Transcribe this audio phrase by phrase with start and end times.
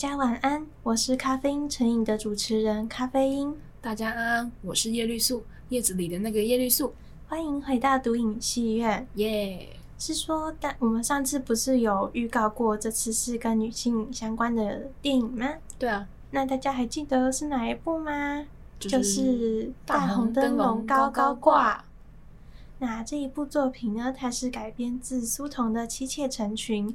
[0.00, 3.54] 大家晚安，我是咖啡因成瘾的主持人咖啡因。
[3.82, 6.94] 大家安安，我是叶绿素，叶子里的那个叶绿素。
[7.28, 9.76] 欢迎回到毒影戏院，耶！
[9.98, 15.46] 是说，但我们上次不是有预告过，这次是跟女性相关的电影吗？
[15.78, 16.08] 对啊。
[16.30, 18.46] 那大家还记得是哪一部吗？
[18.78, 21.76] 就是《大红灯笼高高挂》。
[22.78, 26.88] 那这一部作品呢，它是改编自苏童的《妻妾成群》。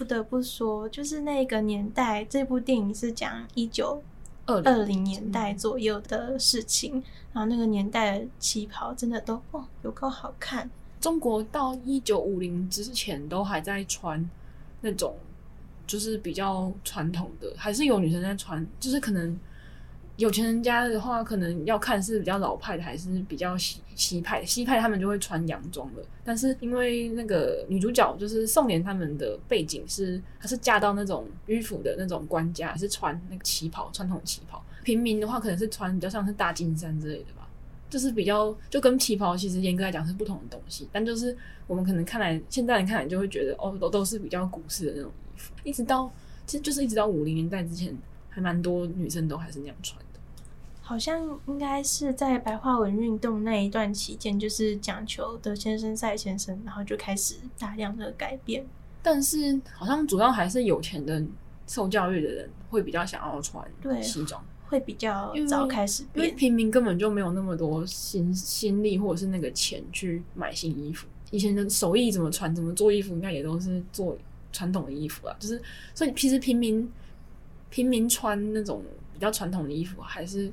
[0.00, 4.02] 不得不说，就是那个年代，这部电影是讲一九
[4.46, 6.94] 二零年代左右的事情。
[7.34, 10.70] 然后那个年代的旗袍真的都哦，有够好看。
[11.02, 14.26] 中国到一九五零之前都还在穿
[14.80, 15.14] 那种，
[15.86, 19.38] 就是比较传统的，还是有女生在穿，就是可能。
[20.20, 24.46] 有钱人家的话，可能要看是比较老派的，还是比较西西派的。
[24.46, 34.62] 西派他们就会穿洋装的，但是因为那个女主角就是宋濂他们的背景是，她是嫁到那种迂腐的那种官家，是穿那个旗袍，传统旗袍。
[34.84, 37.48] 平民的话，可能是穿比较像是大金衫之类的吧，
[37.88, 40.86] 就是比较就跟旗袍其实严格来讲是不同的东西。
[40.92, 41.34] 但就是
[41.66, 45.54] 我们可能看来，现在人看来就会觉得哦，都都是比较古式的那种衣服。
[45.64, 46.12] 一直到
[46.46, 47.96] 其实就是一直到五零年代之前，
[48.28, 49.98] 还蛮多女生都还是那样穿。
[50.90, 58.66] 好像应该是在白话文运动那一段期间，就是讲求德先生赛先生，然后就开始大量的改变。
[59.00, 61.24] 但是好像主要还是有钱的、
[61.68, 63.64] 受教育的人会比较想要穿
[64.02, 66.26] 西装，会比较早开始变。
[66.26, 71.06] 因为平民根本就没有那么多心心力或者是那个钱去买新衣服。
[71.30, 74.18] 以前的手艺怎么穿，怎么做衣服，应该也都是做
[74.50, 75.36] 传统的衣服啊。
[75.38, 75.62] 就是
[75.94, 76.90] 所以，其实平民
[77.70, 78.82] 平民穿那种
[79.14, 80.52] 比较传统的衣服还是。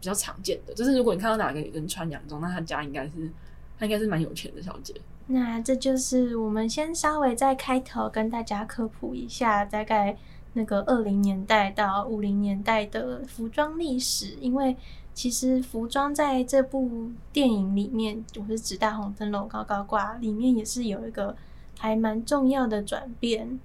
[0.00, 3.30] 比较常见的就是，如果你看到哪个女生穿洋装，那她家应该是，
[3.78, 4.94] 她应该是蛮有钱的小姐。
[5.28, 10.16] 那这就是我们先稍微在开头跟大家科普一下，大概
[10.52, 14.36] 那个二零年代到五零年代的服装历史。
[14.40, 14.76] 因为
[15.12, 21.34] 其实服装在这部电影里面，我是指大红灯笼高高挂，里面也是有一个
[21.78, 23.58] 还蛮重要的转变。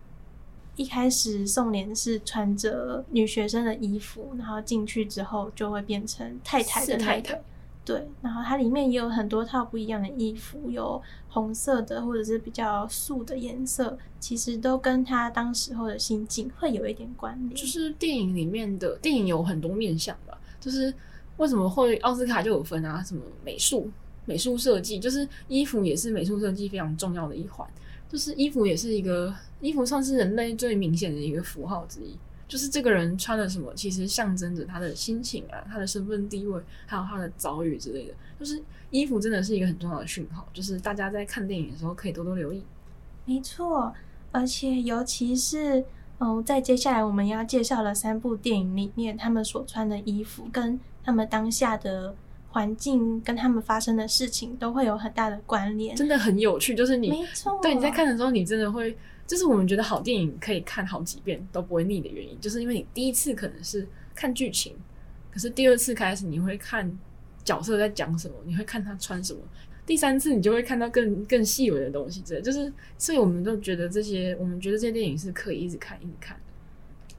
[0.76, 7.42] 一开始宋濂是穿着女学生的衣服，然后进去之后就会变成太太的太太。
[7.84, 17.56] 对，然后它里面也有很多套不一样的衣服，有红色的或者是比较素的颜色，其实都跟他当时候的心境会有一点关联。
[17.56, 20.94] 就是电影里面的电影有很多面向吧，就是
[21.38, 23.04] 为什么会奥斯卡就有分啊？
[23.04, 23.90] 什么美术、
[24.26, 27.68] 美术设计，就是衣服也是美术设计非常重要的一环。
[28.12, 32.18] 就是衣服也是一个，衣服算是人类最明显的一个符号之一。
[32.46, 38.14] 就是这个人穿了什么，其实象征着他的心情啊，他的身份地位，还有他的遭遇之类的。
[38.38, 42.62] 就是衣服真的是一个很重要的讯号，就是大家在看电影的时候可以多多留意。
[43.24, 43.94] 没错，
[44.34, 45.86] 而且尤其是
[46.20, 52.14] 嗯，在接下来我们要介绍的三部电影里面，他们所穿的衣服跟他们当下的。
[52.52, 56.76] 环境跟他们发生的事情都会有很大的关联，真的很有趣。
[56.76, 64.76] 就是你，没错，对，你在看的时候，你真的会，就是我们觉得好电影可以看好几遍都不会腻的原因，就是因为你第一次可能是看剧情，
[65.32, 66.92] 可是第二次开始你会看
[67.44, 69.40] 角色在讲什么，你会看他穿什么，
[69.86, 72.22] 第三次你就会看到更更细微的东西。
[72.26, 76.38] 这就是，所以我们都觉得这些，我们觉得这些电影是可以一直看一直看。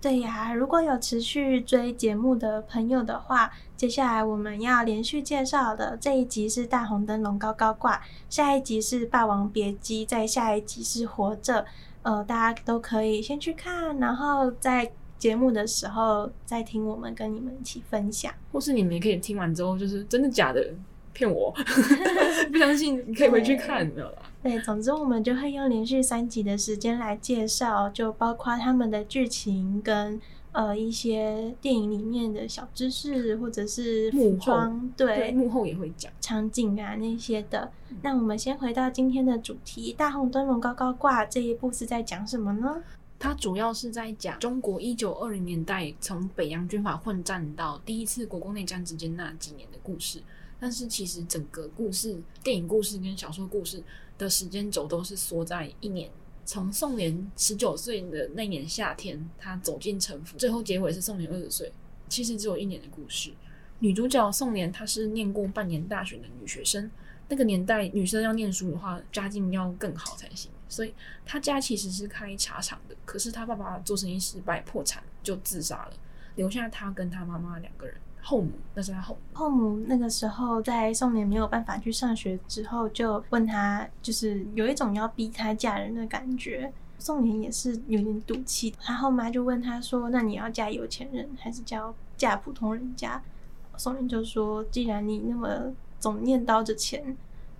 [0.03, 7.99] 对呀，如果有持续追节目的朋友的话，接下来我们要连续介绍的这一集是《大红灯笼高高挂》，
[8.29, 11.63] 下一集是《霸王别姬》，再下一集是《活着》。
[12.03, 20.75] 呃，大家都可以先去看，然后在节目的时候再听我们跟你们一起分享，或是你们也可以听完之后就是真的假的。
[21.13, 21.51] 骗我，
[22.51, 24.19] 不相信你可以回去看，没有啦。
[24.43, 37.71] 对，总之我们就会用连续三集的时间来介绍，就包括他们的剧情跟呃一些电影里面的小知识，或者是服装，对，对，幕后也会讲场景啊那些的。
[38.03, 42.83] 那我们先回到今天的主题，《大红灯笼高高挂》这一部是在讲什么呢？
[43.21, 50.21] 它主要是在讲中国一九二零年代从北洋军阀混战到第一次国共内战之间那几年的故事。
[50.63, 53.83] 但是其实整个故事、电影故事跟小说故事
[54.17, 56.09] 的时间轴都是缩在一年，
[56.45, 61.73] 从宋濂十九岁的那年夏天，他走进城府，最后结尾是宋濂二十岁，
[62.09, 63.33] 其实只有一年的故事。
[63.81, 66.89] 女主角宋濂她是念过半年大学的女学生，
[67.29, 70.95] 那个年代女生要念书的话，家境要更好才行，所以
[71.27, 75.93] 她家其实是开茶厂的，可是她爸爸做生意失败破产就自杀了，
[76.37, 77.97] 留下她跟她妈妈两个人。
[78.23, 79.21] 后母，那是他后母。
[79.33, 86.73] 后母那个时候在宋濂没有办法去上学之后，就问他，就是有一种要逼他嫁人的感觉。
[86.99, 93.21] 宋濂也是有点赌气，他后妈就问他说：“那你要嫁有钱人，还是嫁嫁普通人家？”
[93.77, 97.17] 宋濂就说：“既然你那么总念叨着钱，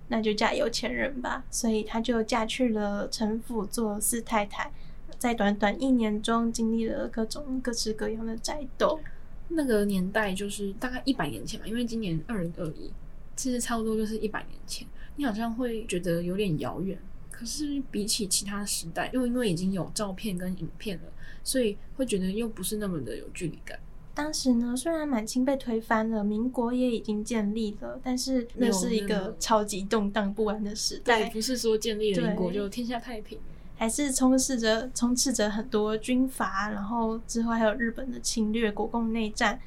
[0.07, 4.71] 那就嫁有钱人吧。”所以他就嫁去了陈府做四太太，
[5.19, 9.01] 在短短一年中经历了各种各式各样的宅斗。
[9.49, 12.91] 那个年代就是大概一百年前吧，因为今年二零二一，
[13.37, 14.87] 其实差不多就是一百年前。
[15.17, 16.99] 你好像会觉得有点遥远。
[17.31, 21.05] 可是比起其他时代，又因为已经有照片跟影片了，
[21.43, 23.77] 所以会觉得又不是那么的有距离感。
[24.15, 31.25] 当时呢，虽然满清被推翻了，民国也已经建立了，但是那是一个超级动荡不安的时代。
[31.25, 33.39] 对，不是说建立了民国就天下太平，
[33.83, 39.59] 还是充斥着充斥着很多军阀，然后之后还有日本的侵略、国共内战，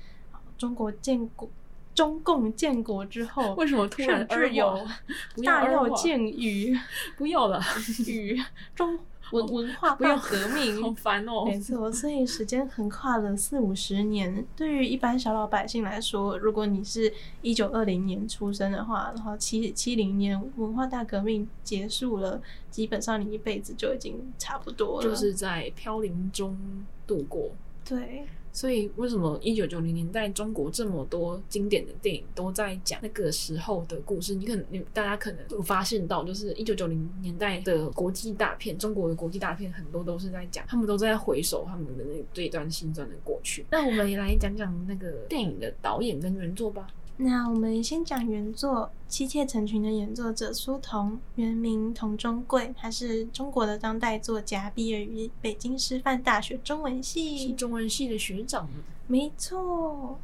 [0.58, 1.50] 中国建国。
[1.94, 4.86] 中共建国之后， 为什么突然甚至有
[5.46, 6.78] 大跃进与
[7.18, 7.62] 不要了。
[8.08, 8.42] 与
[8.76, 8.98] 中
[9.32, 10.82] 文文化大革命？
[10.82, 11.46] 好烦哦！
[11.46, 14.46] 没错，所以时间横跨了四五十年。
[14.56, 17.12] 对于一般小老百姓来说，如果你是
[17.42, 26.58] 一九二零年出生的话，然后七七零年文化大革命结束了，基本上你一辈子就已经差不多了，就是在飘零中
[27.08, 27.50] 度过。
[27.84, 28.26] 对。
[28.56, 34.34] 所以，为什么一九九零年代中国这么多经典的电影都在讲那个时候的故事？
[34.34, 43.66] 你可能，你大家可能有发现到，就是一九九零年代的国际大片，中国的国际大片很多都是在讲，他们都在回首他们的那这一段心酸的过去。
[43.70, 46.88] 那我们也来讲讲那个电影的导演跟原作吧。
[47.18, 58.68] 那我们先讲原作，《妻妾成群》的原作者苏童，原名童中贵，他是中国的当代作家，毕业于北京师范大学中文系，是中文系的学长。
[59.08, 60.20] 没错。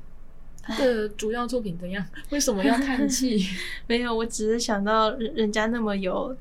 [0.61, 2.05] 他的主要作品怎样？
[2.29, 3.41] 为什么要叹气？
[3.87, 6.35] 没有，我只是想到人人家那么有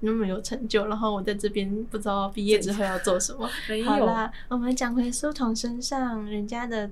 [0.00, 3.46] 那么有成就，然后我在这边不知道毕业之后要做什么。
[3.68, 3.84] 没有。
[3.84, 6.90] 好啦，我们讲回苏童身上，人家的。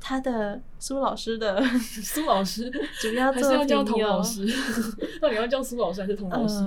[0.00, 2.70] 他的苏老师的 苏老师
[3.00, 4.46] 主要作品有，童老师，
[5.20, 6.64] 到底要叫苏老师还是童老师？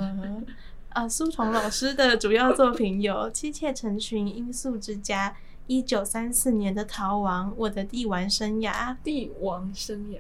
[0.90, 5.30] 啊，苏童老师的主要作品有《妻妾成群》《罂粟之家》、
[5.68, 10.20] 一九三四年的《逃亡》、我的帝王生涯、帝王生涯、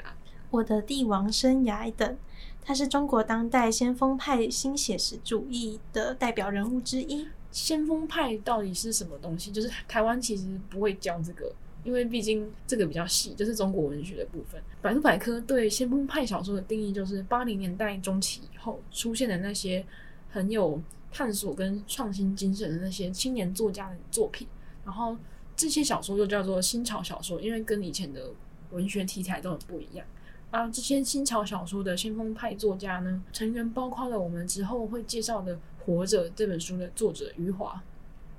[0.51, 2.17] 我的帝王生涯等。
[2.63, 7.27] 他是中国当代先锋派新写实主义的代表人物之一。
[7.51, 9.51] 先锋派到底是什么东西？
[9.51, 11.51] 就是台湾其实不会教这个。
[11.83, 14.61] 因为毕竟这个比较细，就是中国文学的部分。
[14.81, 19.85] 百度百科对先锋派小说的定义就是八零年代中期以后出现的那些
[20.29, 20.81] 很有
[21.11, 24.47] 探索跟创新精神的那些青年作家的作品。
[24.85, 25.15] 然后
[25.55, 28.31] 这些小说又叫做新潮小说，因为跟以前的
[28.71, 30.05] 文学题材都很不一样。
[30.51, 35.55] 啊，这些新潮小说的先锋派作家呢，成员包括了我们之后会介绍的
[35.85, 37.81] 《活着》这本书的作者余华。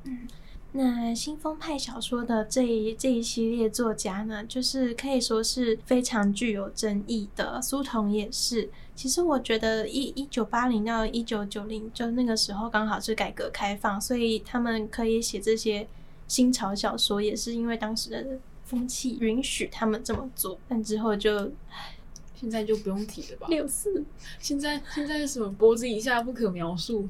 [0.04, 0.26] 嗯。
[0.72, 7.60] 那新风派小说的这一这一系列作家呢，就是可以说是非常具有争议的。
[7.60, 8.70] 苏童也是。
[8.94, 15.88] 其实我觉得一一九八零到一九九零，就那个时候刚好是改革开放，所以他们可以写这些
[16.28, 18.24] 新潮小说，也是因为当时的
[18.64, 20.56] 风气允许他们这么做。
[20.68, 21.96] 但之后就，唉，
[22.36, 23.48] 现在就不用提了吧。
[23.48, 24.04] 六四，
[24.38, 27.08] 现在现在什么脖子以下不可描述，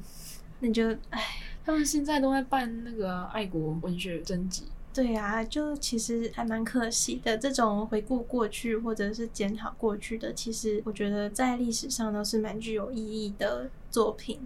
[0.61, 1.21] 那就唉。
[1.63, 4.63] 他们现在都在办那个爱国文学征集。
[4.93, 7.37] 对啊，就其实还蛮可惜的。
[7.37, 14.39] 这种回顾过去或者是检讨过去的，其实我觉得在历史上都是蛮具有意义的作品。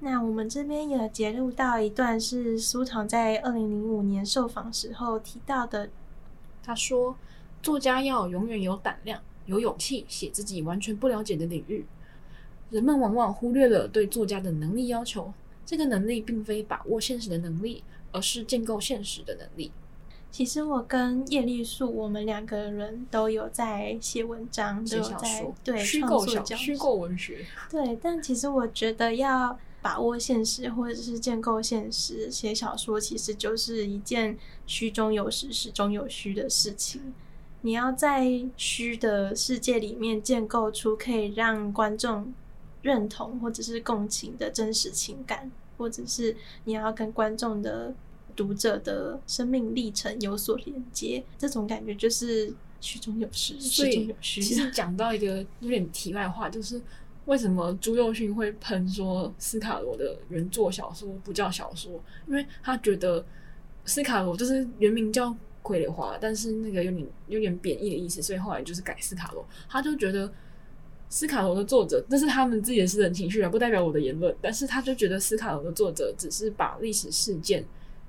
[0.00, 5.88] 那我们这边也截录到一段是苏童在二零零五年受访时候提到的。
[6.62, 7.16] 他说
[7.62, 11.84] ：“作家要永远有胆量、有勇气写自己完全不了解的领域。
[12.70, 15.32] 人们往往忽略了对作家的能力要求。”
[15.70, 19.70] 这个能力并非把握现实的能力，而是建构现实的能力。
[20.28, 27.46] 其实我跟叶绿素，我们两个人都有在写文章，都有在对虚构小虚构文学。
[27.70, 34.36] 对，但其实我觉得要把握现实或者是建构现实，写小说其实就是一件
[34.66, 37.14] 虚中有实、实中有虚的事情。
[37.60, 42.34] 你要在虚的世界里面建构出可以让观众
[42.82, 47.94] 认同或者是共情的真实情感，或者是你要跟观众的
[48.36, 54.42] 读者的生命历程有所连接，这种感觉就是虚中有实，实中有虚。
[54.42, 56.78] 其实讲到一个有点题外话，就是
[57.24, 61.98] 为什么朱佑勋会喷说斯卡罗的原作小说不叫小说？
[62.28, 63.24] 因为他觉得
[63.86, 69.42] 斯卡罗就是原名叫傀儡花，但是那个有点有点贬义的意思，所以后来就是改斯卡罗。
[69.66, 70.30] 他就觉得。
[71.10, 74.34] 斯卡罗的作者，这是他们自己的私人情绪啊，不代表我的言论。
[74.40, 77.64] 但是他就觉得斯卡罗的作者只是把历史事件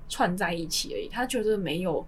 [0.07, 2.05] 串在一起而已，他觉得没有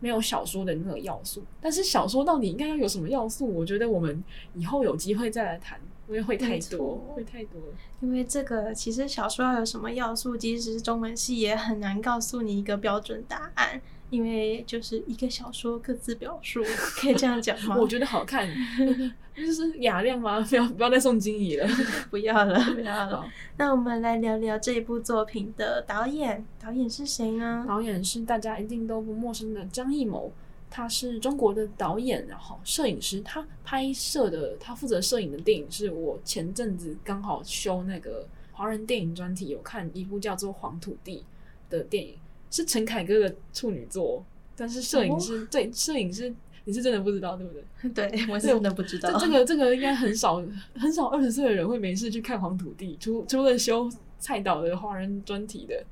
[0.00, 1.42] 没有小说的那个要素。
[1.62, 3.52] 但是小说到底应该要有什么要素？
[3.52, 4.22] 我觉得我们
[4.54, 7.58] 以后有机会再来谈，因为会太多，会太多。
[8.02, 13.80] 因为这个其实小说要有什么要素，即使是中文系也很难告诉你一个标准答案。
[14.14, 16.62] 因为就是一个小说各自表述，
[17.00, 17.74] 可以这样讲吗？
[17.80, 18.48] 我觉得好看，
[19.34, 20.40] 就是雅量吗？
[20.48, 21.66] 不要不要再送金怡了，
[22.10, 23.28] 不要了，不要了。
[23.56, 27.64] 那我们来聊聊这一部作品的导演，导演是谁呢？
[27.66, 30.30] 导演是大家一定都不陌生的张艺谋，
[30.70, 33.20] 他是中国的导演，然后摄影师。
[33.22, 41.24] 他拍摄的，他负责摄影的电影是我前阵子刚好修那个华人电影专题，有看一部叫做《黄土地》
[41.72, 42.14] 的电影。
[42.54, 46.32] 是陈凯歌的处女作，但是摄影师、哦、对摄影师
[46.64, 48.06] 你是真的不知道对不对？
[48.08, 49.10] 对，我是真的不知道。
[49.14, 50.40] 这这个这个应该很少
[50.76, 55.84] 很少二十岁的人会没事去看《黄土地》，除除了修蔡导的华人专题的，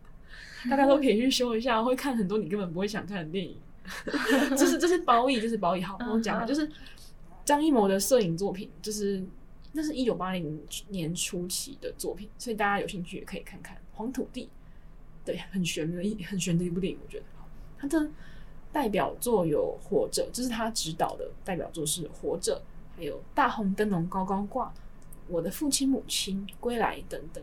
[0.71, 3.57] 大家都可以去修一下，会看很多你根本不会想看的电影。
[4.57, 5.83] 这是这是褒义，这是褒义。
[5.83, 6.71] 好，我讲就是
[7.45, 9.21] 张艺谋的摄影作品，就是
[9.73, 14.45] 那是一九八零年初期的作品，所以大家有兴趣也可以看看《黄土地》。
[15.25, 17.25] 对，很玄的一很玄的一部电影，我觉得。
[17.79, 18.09] 他的
[18.73, 22.62] 代表作有《活着》，这是他执导的代表作是《活着》，
[22.97, 24.67] 还有《大红灯笼高高挂》、
[25.26, 27.43] 《我的父亲母亲》、《归来》等等。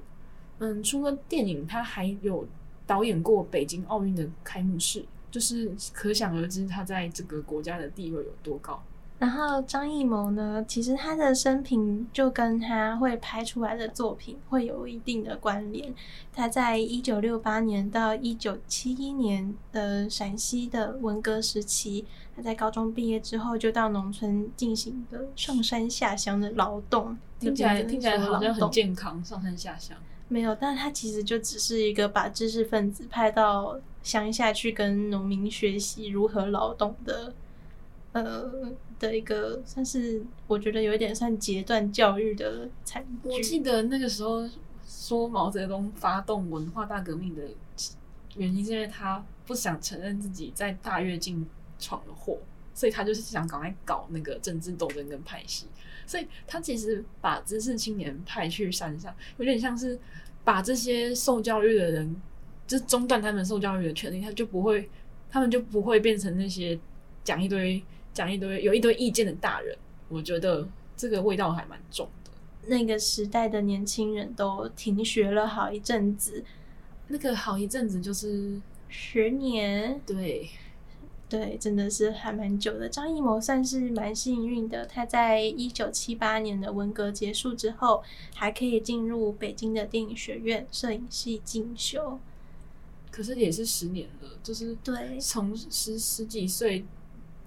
[0.60, 2.48] 嗯，除了电影，他还有
[2.88, 8.82] 导演过北京奥运的开幕式，就是可想而知他在这个国家的地位有多高。
[9.20, 15.94] 然后张艺谋呢，其实他的生平就跟他会拍出来的作品会有一定的关联。
[16.34, 27.18] 他在一九六八年到一九七一年的陕西的文革时期，他在高中毕业之后就到农村进行的上山下乡的劳动。
[27.40, 29.98] 听起来听起来好像很健康，上山下乡。
[30.30, 37.34] 没有，但他其实就只是一个把知识分子派到乡下去跟农民学习如何劳动的。
[38.24, 43.30] 呃的一个算是我觉得有一点算截断教育的惨剧。
[43.30, 44.48] 我记得那个时候
[44.86, 47.44] 说毛泽东发动文化大革命的
[48.36, 51.46] 原因，是因为他不想承认自己在大跃进
[51.78, 52.38] 闯了祸，
[52.74, 55.68] 所以他就是想赶快搞那个政治斗争跟派系。
[56.06, 59.98] 所以他其实把知识青年派去山上，有点像是
[60.44, 62.16] 把这些受教育的人，
[62.68, 64.90] 就中断他们受教育的权利，他就不会，
[65.30, 66.78] 他们就不会变成那些
[67.24, 67.82] 讲一堆。
[68.20, 69.78] 讲一堆有一堆意见的大人，
[70.10, 72.32] 我觉得这个味道还蛮重的。
[72.68, 76.44] 那个时代的年轻人都停学了好一阵子，
[77.08, 78.60] 那个好一阵子就是
[78.90, 80.02] 十年。
[80.06, 80.50] 对，
[81.30, 82.90] 对，真的是还蛮久的。
[82.90, 88.04] 张艺谋算是蛮幸运的，他在一九七八年的文革结束之后，
[88.36, 92.20] 还可以进入北京的电影学院摄影系进修。
[93.10, 96.84] 可是也是十年了，就是对，从十十几岁。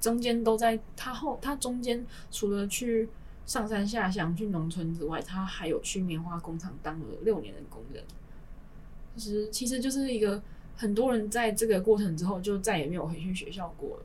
[0.02, 3.08] 中间都在他后，他中间除了去
[3.46, 8.02] 上山下乡去农村之外，他还有去棉花工厂当了六年的工人。
[9.14, 10.42] 就是其实就是一个
[10.74, 14.04] 很多人在这个过程之后就再也没有回去学校过了。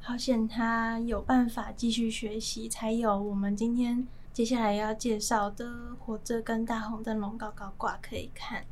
[0.00, 5.66] 好险他有办法继续学习，才有我们今天接下来要介绍的
[5.96, 8.64] 《活着》跟《大红灯笼高高挂》可以看。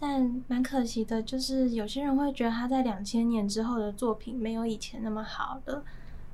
[0.00, 5.84] 但蛮可惜的，就是有些人会觉得他在两千年之后的作品没有以前那么好的。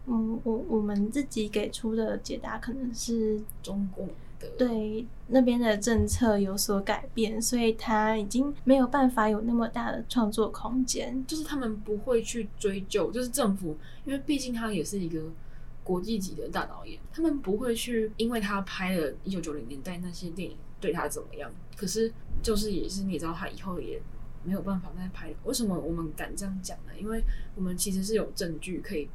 [0.06, 4.06] 嗯，我我们自己给出的解答可能是中共
[4.38, 11.26] 的对那边的政策有所改变，所以他已经没有办法有那么大的创作空间。
[11.26, 15.20] 就是他们不会去追究，就是政府，因为毕竟他也是一个
[15.82, 21.50] 国际级的大导演，他们不会去因为他拍了一九九零年代那些电影对他怎么样。
[21.76, 22.12] 可是。
[22.42, 24.00] 就是也是你知道他以后也
[24.44, 25.34] 没有办法再拍。
[25.44, 26.92] 为什么我们敢这样讲呢？
[26.96, 27.20] 因为
[27.56, 29.08] 我们其实是有证据可以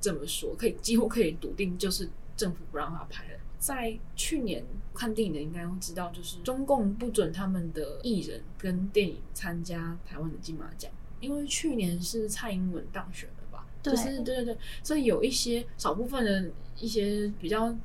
[0.00, 3.40] 这么说，可以几乎可以笃定，就是政府不让他拍了。
[3.58, 4.64] 在去年
[4.94, 10.90] 看电影的应该会知道，就是中共不准他们的艺人跟电影参加台湾的金马奖，
[11.20, 13.66] 因为去年是蔡英文当选了吧？
[13.82, 17.76] 对，就是对对对，所以有一些少部分的一些比较。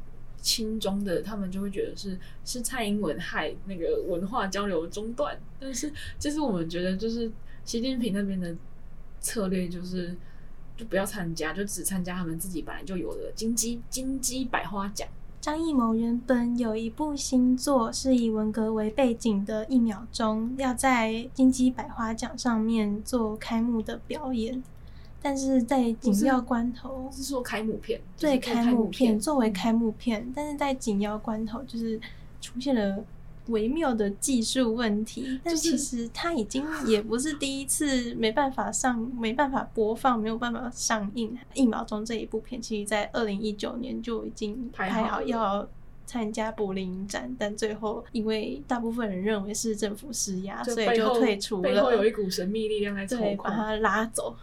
[0.45, 7.31] 亲中的他们就会觉得是是蔡英文害那个文化交流中断，但是其实我们觉得就是
[7.63, 8.55] 习近平那边的
[9.19, 10.15] 策略就是
[10.77, 15.07] 就不要参加，就只参加他们自己本来就有的金鸡金鸡百花奖。
[15.41, 24.63] 张艺谋原本有一部新作是以文革为背景的一秒钟，要在金鸡百花奖上面做开幕的表演。
[25.25, 31.99] 但是在紧要关头，是说开幕片，对，就是、开幕片作为开幕片，片，但是在紧要关头，就是
[32.39, 33.03] 出现了
[33.47, 35.41] 微妙的技术问题。
[35.43, 41.35] 但其实它已经 也不是第一次没办法上，没办法播放，没有办法上映。
[41.55, 45.67] 一秒钟这一部片，其实在二零一九年就已经拍好要
[46.05, 51.63] 参加柏林影展，但最后因为大部分人认为是政府施压，所以就退出了。
[51.63, 54.35] 背后有一股神秘力量在操控，把它拉走。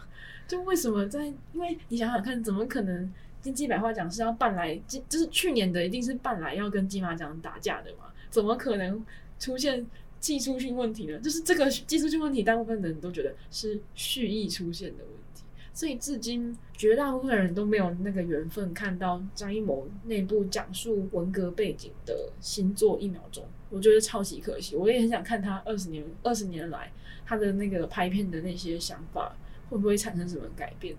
[0.47, 1.25] 就为什么在？
[1.53, 4.75] 因为你想想看，怎么可能金鸡百花奖是要办来？
[4.87, 8.05] 就是去年的一定是办来要跟金马奖打架的嘛？
[8.29, 9.03] 怎么可能
[9.39, 9.85] 出现
[10.19, 11.17] 技术性问题呢？
[11.19, 15.43] 就是这个技术性问题，大部分人都觉得是蓄意出现的问题。
[15.73, 24.75] 所以至今绝大部分人都没有那个缘分看到张艺谋那部讲述文革背景的新作《一秒钟》，我觉得超级可惜。
[24.75, 26.91] 我也很想看他二十年二十年来
[27.25, 29.35] 他的那个拍片的那些想法。
[29.73, 30.95] 会不会产生什么改变？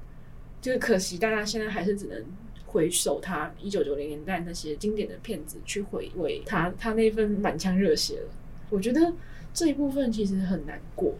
[0.61, 2.25] 就是可惜，大家现在还是只能
[2.67, 8.29] 回首他一九九零年代那些经典的片子，去回味他他那份满腔热血了。
[8.71, 9.13] 我觉得
[9.53, 11.15] 这一部分其实很难过，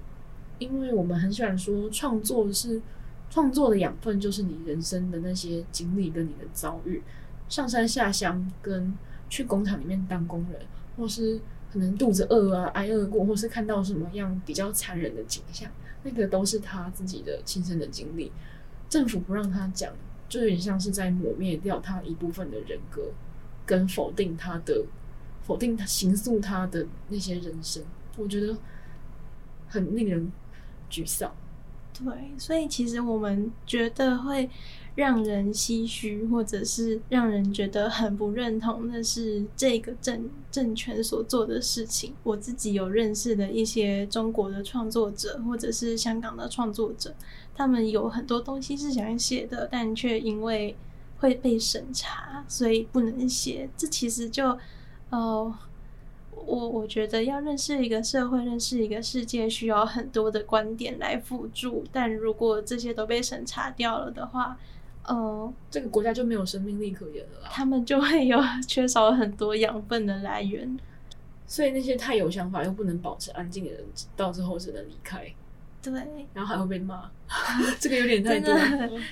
[0.59, 2.83] 因为我们很喜欢说，创作是
[3.31, 7.01] 创作的养分，就是你人生的那些经历跟你的遭遇，
[7.49, 8.93] 上山下乡，跟
[9.29, 10.61] 去工厂里面当工人，
[10.97, 11.41] 或是
[11.75, 15.69] 可能肚子饿啊，挨饿过，或是看到什么样比较残忍的景象。
[16.05, 18.31] 那个都是他自己的亲身的经历，
[18.89, 19.93] 政府不让他讲，
[20.29, 23.11] 就有点像是在抹灭掉他一部分的人格，
[23.67, 24.85] 跟否定他的，
[25.43, 27.83] 否定他、刑诉他的那些人生，
[28.17, 28.57] 我觉得
[29.67, 30.31] 很令人
[30.89, 31.35] 沮丧。
[31.93, 34.49] 对，所以其实我们觉得会
[34.95, 42.15] 让人唏嘘，或者是让人觉得很不认同的是这个政政权所做的事情。
[42.23, 47.15] 我自己有认识的一些中国的创作者，或者是香港的创作者，
[47.55, 50.77] 他们有很多东西是想写的，但却因为
[51.19, 53.69] 会被审查，所以不能写。
[53.77, 54.59] 这其实就，
[55.11, 55.55] 呃。
[56.47, 61.85] 我我觉得要认识一个社会，认识一个世界，需要很多的观点来辅助。
[61.91, 64.59] 但如果这些都被审查掉了的话，
[65.05, 67.49] 呃，这个国家就没有生命力可言了。
[67.51, 70.79] 他们就会有缺少很多养分的来源。
[71.47, 73.81] 所以那些太有想法又不能保持安静的人，
[74.17, 75.27] 到最后只能离开。
[75.83, 75.93] 对，
[76.33, 77.11] 然后还会被骂，
[77.79, 78.55] 这个有点太多，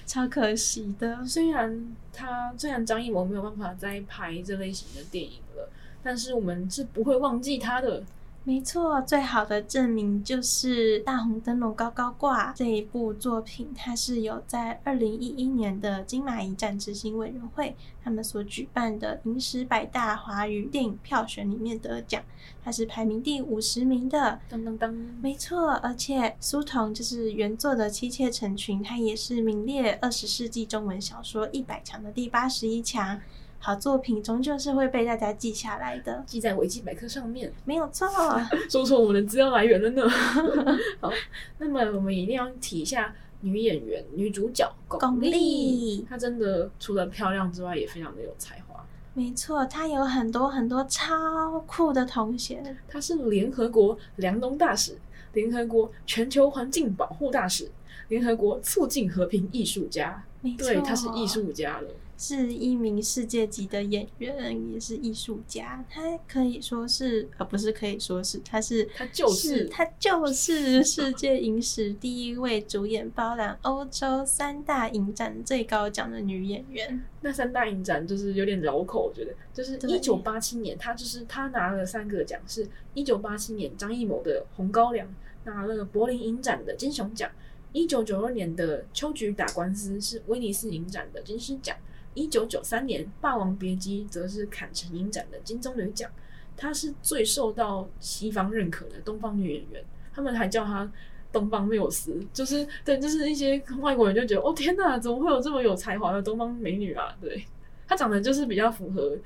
[0.07, 1.25] 超可惜的。
[1.27, 5.69] 虽然他，虽然张艺谋没有办法再拍这类型的电影了。
[6.03, 8.03] 但是我们是不会忘记他的。
[8.45, 22.21] 没错，最好的证明就是《大红灯笼高高挂》这一部作品，它是有在二零一一年的金马影展执行委员会他们所举办的影史百大华语电影票选里面得奖，
[22.65, 24.41] 它是排名第五十名的。
[24.51, 33.21] 噔噔噔，没错，而且苏童就是原作的《妻妾成群》，它也是名列二十世纪中文小说一百强的第八十一强。
[33.65, 38.09] 好作品终究是会被大家记下来的，记在维基百科上面，没有错。
[38.69, 40.03] 说错我们的资料来源了呢。
[40.99, 41.13] 好，
[41.59, 48.85] 那么我们一定要提一下女演员、女主角巩俐，她真的除了漂亮之外，也非常的有才华。
[49.15, 52.61] 没错，她有很多很多超酷的同学。
[52.89, 54.99] 她是联合国粮农大使，
[55.35, 57.71] 联合国全球环境保护大使，
[58.09, 60.25] 联合国促进和平艺术家。
[60.41, 61.89] 没错，对，她是艺术家了。
[62.17, 65.85] 是一名世界级的演员，也是艺术家。
[65.91, 77.03] 他可以说是，呃，不是可以说是，他是，他就是，是他就是世界影史第一位主演包揽欧洲三大影展最高奖的女演员。
[77.23, 85.09] 那三大影展就是有点绕口，我觉得就是一九八七年，他就是他拿了三个奖，是一九八七年张艺谋的《红高粱》
[85.45, 87.29] 拿了柏林影展的金熊奖，
[87.73, 91.77] 一九九二年的《秋菊打官司》是威尼斯影展的金狮奖。
[92.15, 96.11] 一九九三年，《霸王别姬》则是坎城影展的金棕榈奖，
[96.57, 100.91] 她是最受到西方认可的东方女演员，他们还叫她
[101.33, 107.17] “东方缪斯”，就是对，就是一些外国人就觉得，哦天哪，怎么会有这么有才华的东方美女啊？
[107.21, 107.45] 对，
[107.89, 109.17] 她长得就是比较符合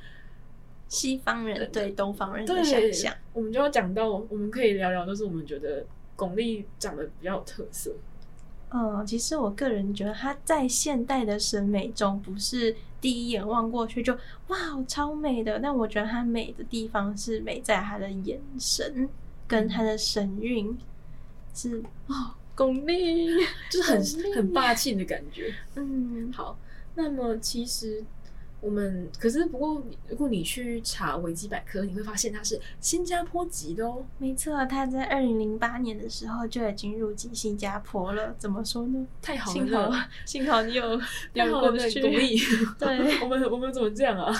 [0.88, 3.12] 西方人对东方人的想象。
[3.32, 7.92] 我们就要讲到，我们可以聊聊，就是我们觉得巩俐长得比较有特色。
[8.76, 14.12] 嗯，其实我个人觉得她在现代的审美中，不是第一眼望过去就
[14.48, 15.58] 哇超美的。
[15.60, 19.08] 但我觉得她美的地方是美在她的眼神
[19.46, 20.76] 跟她的神韵，
[21.54, 25.54] 是哦，巩俐 就是很很霸气的感觉。
[25.76, 26.58] 嗯，好，
[26.94, 28.04] 那么其实
[28.66, 34.04] 我们可是不过，如果你去查维基百科，你会发现它是新加坡籍的哦。
[34.18, 38.34] 没错，他在二零零八年的时候就已经入籍新加坡了。
[38.36, 39.06] 怎么说呢？
[39.22, 39.92] 太好了，幸好
[40.24, 40.96] 幸好你有
[41.32, 42.36] 你有过去独立。
[42.76, 44.34] 对， 我们我们怎么这样啊？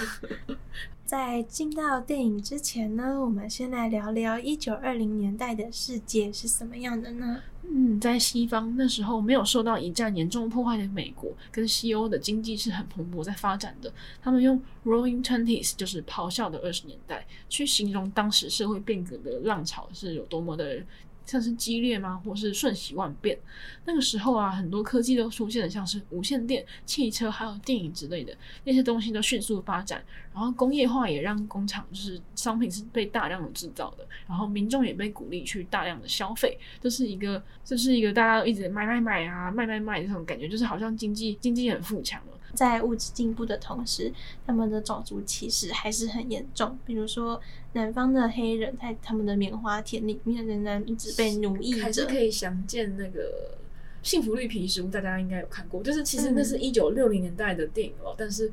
[1.06, 7.40] 在进到电影之前呢，我们先来聊聊一九二零年代的世界是什么样的呢？
[7.62, 13.92] 嗯，在西方那时候没有受到一战严重破坏的美国跟西欧的经济是很蓬勃在发展的。
[14.20, 20.82] 他们用 Roaring Twenties，就是咆哮的二十年代，去形容当时社会变革的浪潮是有多么的。
[21.26, 22.16] 像是激烈吗？
[22.24, 23.38] 或是瞬息万变？
[23.84, 28.34] 那个时候啊，很多科技都出现了，像是无线电、汽车，还有电影之类的
[28.64, 30.02] 那些东西都迅速发展。
[30.32, 42.38] 然后工业化也让工厂就是商品是被大量的制造的，然后民众也被鼓励去大量的消费，这是一个，这是一个大家一直买买买啊，卖卖卖这种感觉，就是好像经济经济很富强了。
[42.56, 44.10] 在物质进步的同时，
[44.46, 46.78] 他们的种族歧视还是很严重。
[46.86, 47.40] 比如说，
[47.74, 51.82] 南方的黑人在他们的棉花田里面仍然一直被奴役着。
[51.82, 53.58] 还是可以想见那个
[54.08, 55.82] 《幸福绿皮书》，大家应该有看过。
[55.82, 58.50] 就是其实那是一九六零年代的电影哦，嗯，但是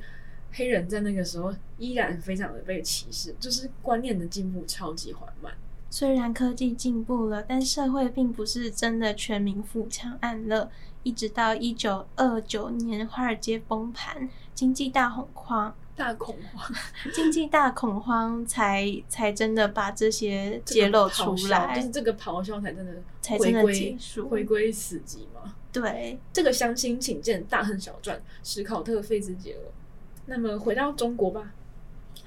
[0.51, 5.53] 黑人在那个时候依然非常的被歧视，就是观念的进步超级缓慢。
[5.89, 10.69] 虽然科技进步了，但社会并不是真的全民富强安乐。
[11.03, 16.71] 一直到一九二九年，华尔街崩盘，经济大恐慌，大恐慌，
[17.13, 25.53] 经济大恐慌才才真的把这些揭露出来，就是这个咆哮才真的才真的结束，回归死寂嘛。
[25.71, 29.71] 对，这个相亲请见《大亨小传》史考特·费兹杰罗。
[30.25, 31.51] 那么回到中国吧。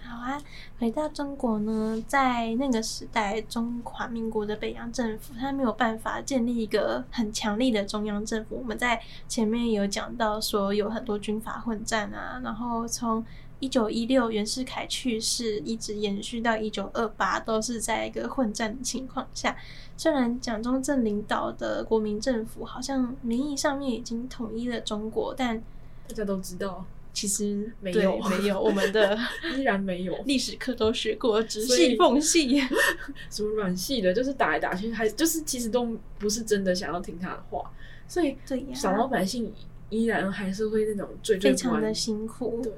[0.08, 0.40] 好啊，
[0.78, 8.56] 回到中国呢，在那个时代，中华民国的北洋政府，它没有办法建立一个很强力的中央政府。
[8.56, 13.24] 我们在前面有讲到说，有很多军阀混战啊，然后从
[13.58, 19.56] 一九一六袁世凯去世，一直延续到一九二八，都是在一个混战的情况下。
[19.96, 25.58] 虽然蒋中正领导的国民政府好像名义上面已经统一了中国，但
[26.06, 26.84] 大家都知道。
[27.16, 29.18] 其实没有，没有，我们的
[29.56, 30.14] 依然没有。
[30.26, 32.60] 历史课都学过直系缝系，
[33.32, 37.70] 什么软系的，就是打来打去，还就是其实都不是真的想要听他的话，
[38.06, 38.36] 所以
[38.74, 39.50] 小老百姓
[39.88, 42.60] 依然还是会那种最最非常的辛苦。
[42.62, 42.70] 对。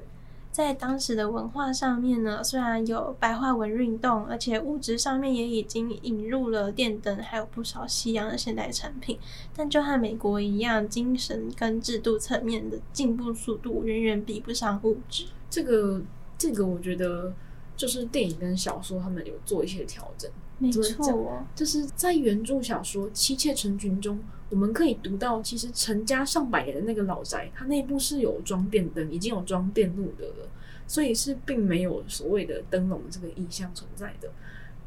[0.51, 9.17] 在当时的文化上面呢，虽然有白话文运动，而且物质上面也已经引入了电灯，还有不少西洋的现代产品，
[9.55, 15.27] 但就和美国一样，精神跟制度层面的进步速度远远比不上物质。
[15.49, 16.01] 这个，
[16.37, 17.33] 这个我觉得
[17.77, 20.29] 就是电影跟小说他们有做一些调整。
[20.57, 30.49] 没错，就是在原著小说《妻妾成群》中，我们可以读到，其实陈家上百年的那个老宅，它内部是有装电灯，已经有装电路的了，
[30.87, 34.29] 所以是并没有所谓的灯笼这个意象存在的。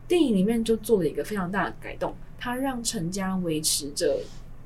[0.09, 4.20] 电影里面就做了一个非常大的改动，它让陈家维持着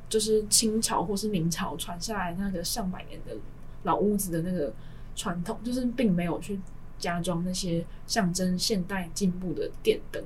[0.09, 3.37] 就是清朝或是明朝传下来那个上百年的
[3.82, 4.72] 老屋子的那个
[5.14, 6.59] 传统，就是并没有去
[6.98, 10.24] 加装那些象征现代进步的电灯。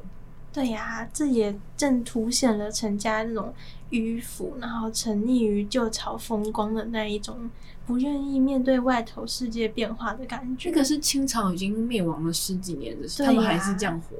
[0.52, 3.54] 对呀、这也正凸显了陈家这种
[3.90, 7.50] 迂腐，然后沉溺于旧朝风光的那一种，
[7.86, 10.70] 不愿意面对外头世界变化的感觉。
[10.70, 14.16] 这个是清朝已经灭亡了十几年的时候，他们还是这样活，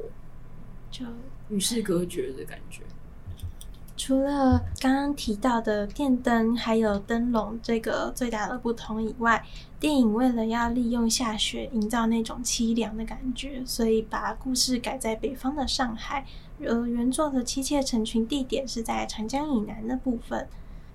[0.91, 1.05] 就
[1.49, 2.83] 与世隔绝的感觉。
[3.97, 9.45] 除了刚刚提到的电灯还有灯笼这个最大的不同以外，
[9.79, 16.25] 电影为了要利用下雪营造那种凄凉的感觉，所以把故事改在北方的上海。
[16.67, 20.47] 而原作的妻妾成群地点是在长江以南的部分。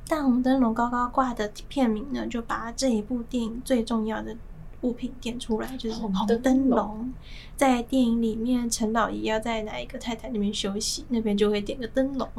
[0.07, 4.37] 大红灯笼高高挂的片名呢，就把这一部电影最重要的
[4.81, 7.11] 物品点出来，就是红灯笼。
[7.55, 12.29] 在电影里面，陈老爷要在哪一个太太那边休息，那边就会点个灯笼。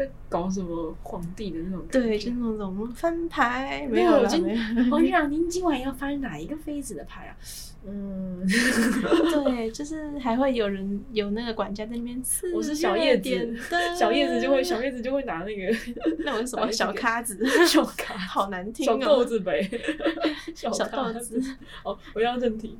[0.00, 1.84] 在搞什么皇帝的那种？
[1.90, 3.86] 对，就那种翻牌。
[3.90, 4.42] 没有，今
[4.90, 7.36] 皇上，您今晚要翻哪一个妃子的牌啊？
[7.86, 12.54] 嗯， 对，就是还会有人有那个管家在那边刺。
[12.54, 13.56] 我是小叶子，
[13.98, 15.76] 小叶子就会小叶子就会拿那个
[16.18, 19.66] 那种什么小咖子，小咖，好难听小豆子呗，
[20.54, 21.42] 小豆子。
[21.82, 22.78] 哦，我要正题。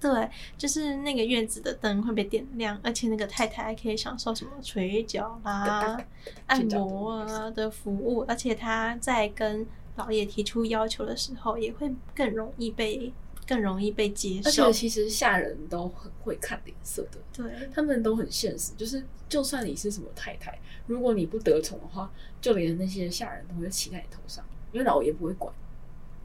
[0.00, 6.00] 对，就是那个院子的灯会被点亮，而且那个太太还可以享受什么捶脚啦、
[6.46, 13.12] 按摩啊的服务，而且她在跟老爷提出要求的时候，也会更容易被
[13.46, 14.48] 更容易被接受。
[14.48, 20.56] 而且其实下人都很会看脸色的，对，他们都很现实，就是就算你是什么太太，
[20.86, 22.08] 如果你不得宠的话，
[22.40, 25.52] 就连那些下人都会骑在你头上，因为老爷不会管。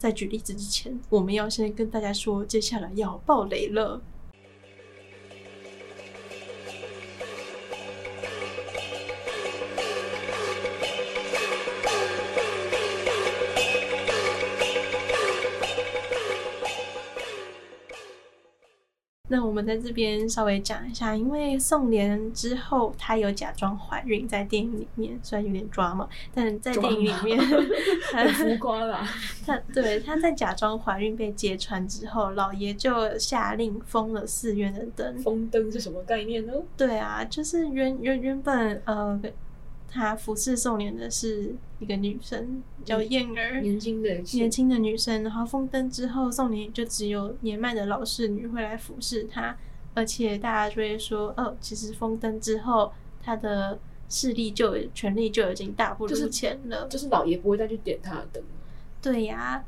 [0.04, 4.02] 在举例子之前，我们要先跟大家说，接下来要爆雷了。
[19.34, 27.40] 那我们在这边稍微讲一下，因为宋濂之后，她有假装怀孕，在电影里面虽然有点抓嘛，但在电影里面
[28.14, 29.04] 很浮夸啦。
[29.44, 35.18] 她对她在假装怀孕被揭穿之后，老爷就下令封了寺院的灯。
[35.24, 36.54] 封灯是什么概念呢？
[36.78, 39.20] 对啊，就是原原原本呃。
[39.94, 45.22] 她服侍宋年的是一个女生，叫燕儿，年轻的年轻的女生。
[45.22, 49.56] 然后封灯之后，宋年就只有年迈的老侍女会来服侍她，
[49.94, 53.80] 而且大家就会说，哦，其实封灯之后，她的
[54.10, 58.44] 势力就权力就已经大不如前了，就是、就是老爷不会再去点她的灯。
[59.02, 59.64] 对呀。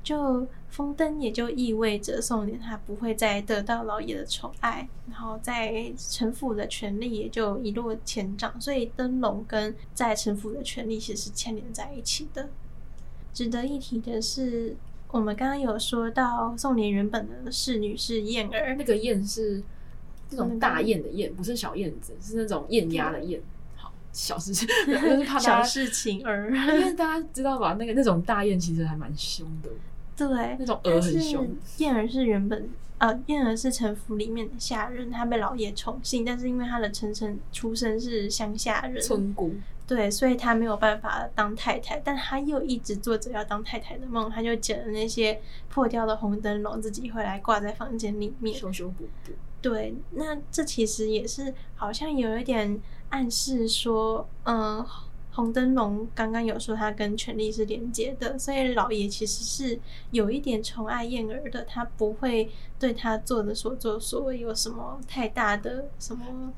[0.00, 8.60] 就封灯也就意味着宋莲她不会再得到老爷的宠爱，然后在臣府的权力也就一落千丈。
[8.60, 12.48] 所以灯笼跟在臣府的权力其实是牵连在一起的。
[13.32, 14.76] 值得一提的是，
[15.10, 19.62] 我们刚刚有说到宋莲原本的侍女是燕儿，那个燕是
[20.30, 23.40] 那种大雁的雁，不是小燕子，是那种雁鸭的燕。
[23.76, 27.74] 好，小事情， 就是怕小事情儿，因为大家知道吧？
[27.74, 29.70] 那个那种大雁其实还蛮凶的。
[30.18, 31.48] 对，那种鹅很凶。
[31.76, 39.54] 燕儿是原本呃，燕儿是臣服里面的下人，她被老爷宠幸，但是因为她的臣臣出身是乡下人，村姑，
[39.86, 49.30] 对，所以她没有办法当太太，但她又一直做着要当太太的梦，她就捡了那些破掉的红灯笼，自己回来挂在房间里面修修补补。
[49.62, 54.86] 对，那这其实也是好像有一点暗示说，嗯、呃。
[55.38, 59.78] 红灯笼刚刚有说他跟权力是连接的，所以老爷其实是
[60.10, 66.52] 有一点宠爱燕儿的，他不会对他做的所作所为有什么太大的什么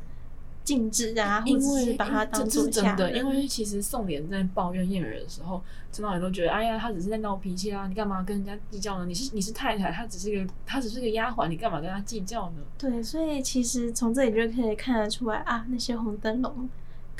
[0.65, 2.67] 禁止啊，或者是把他当做。
[2.71, 5.63] 真的，因为其实宋濂在抱怨燕儿的时候，
[5.93, 9.05] 陈老爷都觉得，哎呀，他只是在闹脾气啊，你干嘛跟人家计较呢？
[9.05, 12.63] 你是你是太太，他只是个他只是个丫鬟，你干嘛跟他计较呢？
[12.79, 16.71] 对，所以其实从这里就可以看得出来啊，那些红灯笼。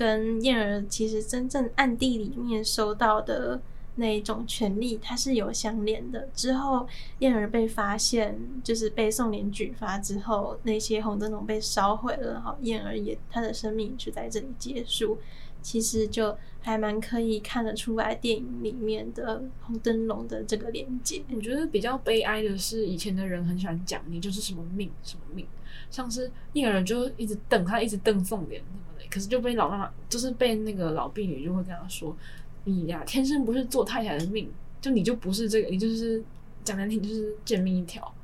[0.01, 3.61] 跟燕儿其实真正暗地里面收到的
[3.97, 6.27] 那一种权利，它是有相连的。
[6.35, 8.35] 之后燕儿被发现，
[8.65, 15.19] 就是被宋濂举发之后，那些红灯笼被烧毁了，哈，燕儿也她的生命就在这里结束。
[15.61, 21.23] 其实就还蛮可以看得出来电影里面的红灯笼的这个连接。
[21.31, 25.47] 我觉得比较悲哀的是，以前的人很喜欢讲你就是什么命什么命，
[25.91, 28.63] 像是燕儿就一直瞪他，一直瞪宋濂。
[29.11, 32.17] 可是就被老妈妈，就是被那个老婢女就会跟他说
[32.63, 34.49] ：“你呀，天生不是做太太的命，
[34.81, 36.23] 就你就不是这个，你就是
[36.63, 38.15] 讲难听就是贱命一条。”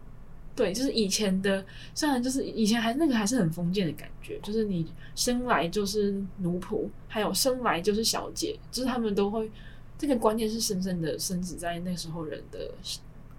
[0.54, 9.50] 对，就是以前的，虽然就是以前还那个还是很封建的感觉，就是你生来就是奴仆，还有生来就是小姐，就是他们都会
[9.98, 12.70] 这个观念是深深的深植在那时候人的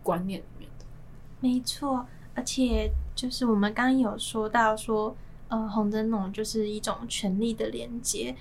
[0.04, 0.86] 观念里面的。
[1.40, 2.06] 没错，
[2.36, 5.16] 而且就是我们刚刚有说到说。
[5.50, 8.36] 呃，红灯笼就是一种权力的连接，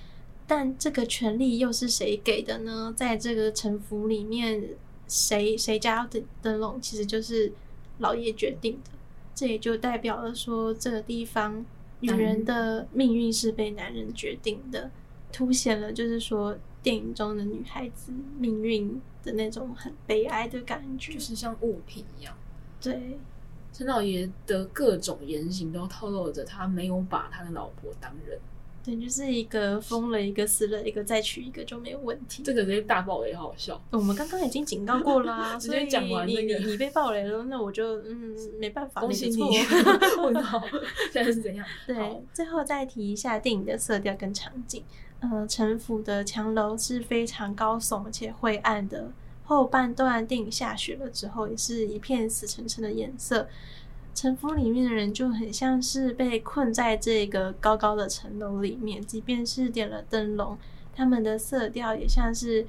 [0.45, 2.93] 但这个权力又是谁给的呢？
[2.97, 4.61] 在这个城府里面，
[5.07, 7.53] 谁谁家的灯笼其实就是
[7.99, 8.91] 老爷决定的。
[9.33, 11.65] 这也就代表了说，这个地方
[12.01, 14.91] 女人的命运是被男人决定的，
[15.31, 22.35] 凸显了就是说电影中的女孩子命运的那种很悲哀的感觉，就是像物品一样。
[22.81, 23.17] 对。
[23.77, 28.39] 陈老爷的各种言行都透露着他没有把他的老婆当人，
[28.83, 32.41] 对，就是一个疯了一个死了一个再娶一个就没有问题。
[32.41, 33.79] 这个直接大爆雷，好好笑。
[33.91, 39.59] 我们刚刚已经警告过啦、啊，直接讲完、那个、你你你被爆雷了，那我就嗯没办法，恭喜你。
[40.23, 40.59] 问号，
[41.13, 41.63] 现在是怎样？
[41.85, 44.83] 对，最后再提一下电影的色调跟场景。
[45.19, 49.11] 呃，城府的墙楼是非常高耸而且晦暗的。
[49.47, 53.47] 后半段电影下雪了之后，也是一片死沉沉的颜色。
[54.13, 60.57] 城府里面的人就很像是被困在这个高高的城楼里面，即便是点了灯笼，
[60.95, 62.65] 他们的色调也像是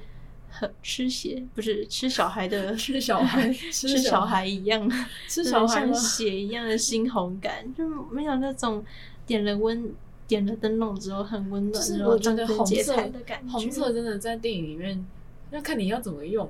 [0.49, 4.87] 很吃血，不是吃小孩的 吃小孩 吃小孩一样，
[5.27, 8.85] 吃小孩像血一样的猩红感，就没有那种
[9.25, 9.91] 点了温
[10.27, 15.03] 点了灯笼之后很温暖，就是我觉得红色的感觉，红色真的在电影里面
[15.49, 16.47] 要看你要怎么用。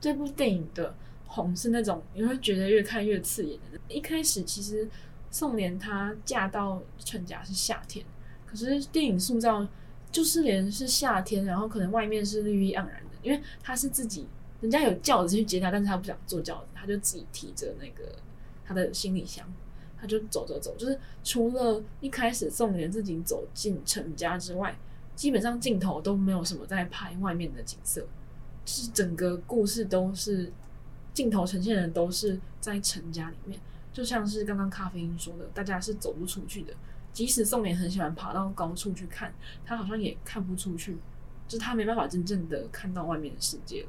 [0.00, 0.94] 这部电影的
[1.26, 3.78] 红是那种你会觉得越看越刺眼的。
[3.88, 4.88] 一开始其实
[5.30, 8.04] 宋莲她嫁到陈家是夏天，
[8.46, 9.66] 可是电影塑造
[10.10, 14.26] 就是连是夏天，然后可能外面是绿意盎然的，因为她是自己
[14.60, 18.14] 人家有轿子去接他，但是他不想坐轿子，他就自己提着那个
[18.64, 19.44] 他的行李箱，
[19.98, 20.76] 他就走走走。
[20.76, 24.76] 就是除了一开始宋濂自己走进陈家之外，
[25.16, 28.06] 基本上镜头都没有什么在拍外面的景色，
[28.64, 30.52] 是整个故事都是
[31.12, 33.60] 镜头呈现的都是在陈家里面，
[33.92, 36.74] 就像是刚刚咖啡因说的，大家是走不出去的。
[37.12, 39.34] 即使宋濂很喜欢爬到高处去看，
[39.66, 40.94] 他好像也看不出去，
[41.46, 43.84] 就是他没办法真正的看到外面的世界。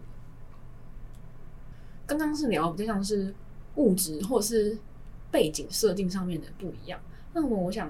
[2.05, 3.33] 刚刚是聊比较像是
[3.75, 4.77] 物质或是
[5.31, 6.99] 背景设定上面的不一样，
[7.33, 7.89] 那么我想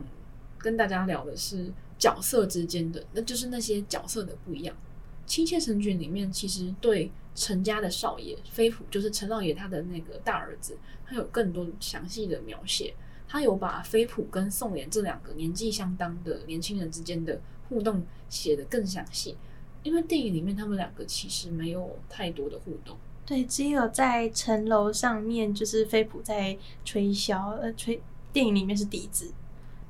[0.60, 4.76] 跟大家聊的是角色之间的，那就是那些角色的不一样。
[5.26, 12.94] 《妻妾成群》里面其实对陈家的少爷飞普，就是陈老爷他的那个大儿子，他有更多详细的描写。
[13.28, 19.36] 他有把飞普跟宋濂这两个年纪相当的年轻人之间的互动写得更详细，
[19.82, 22.96] 因为电影里面他们两个其实没有太多的互动。
[23.26, 28.00] 对，只有在城楼上面，就是飞普在吹箫，呃，吹。
[28.32, 29.32] 电影里面是笛子，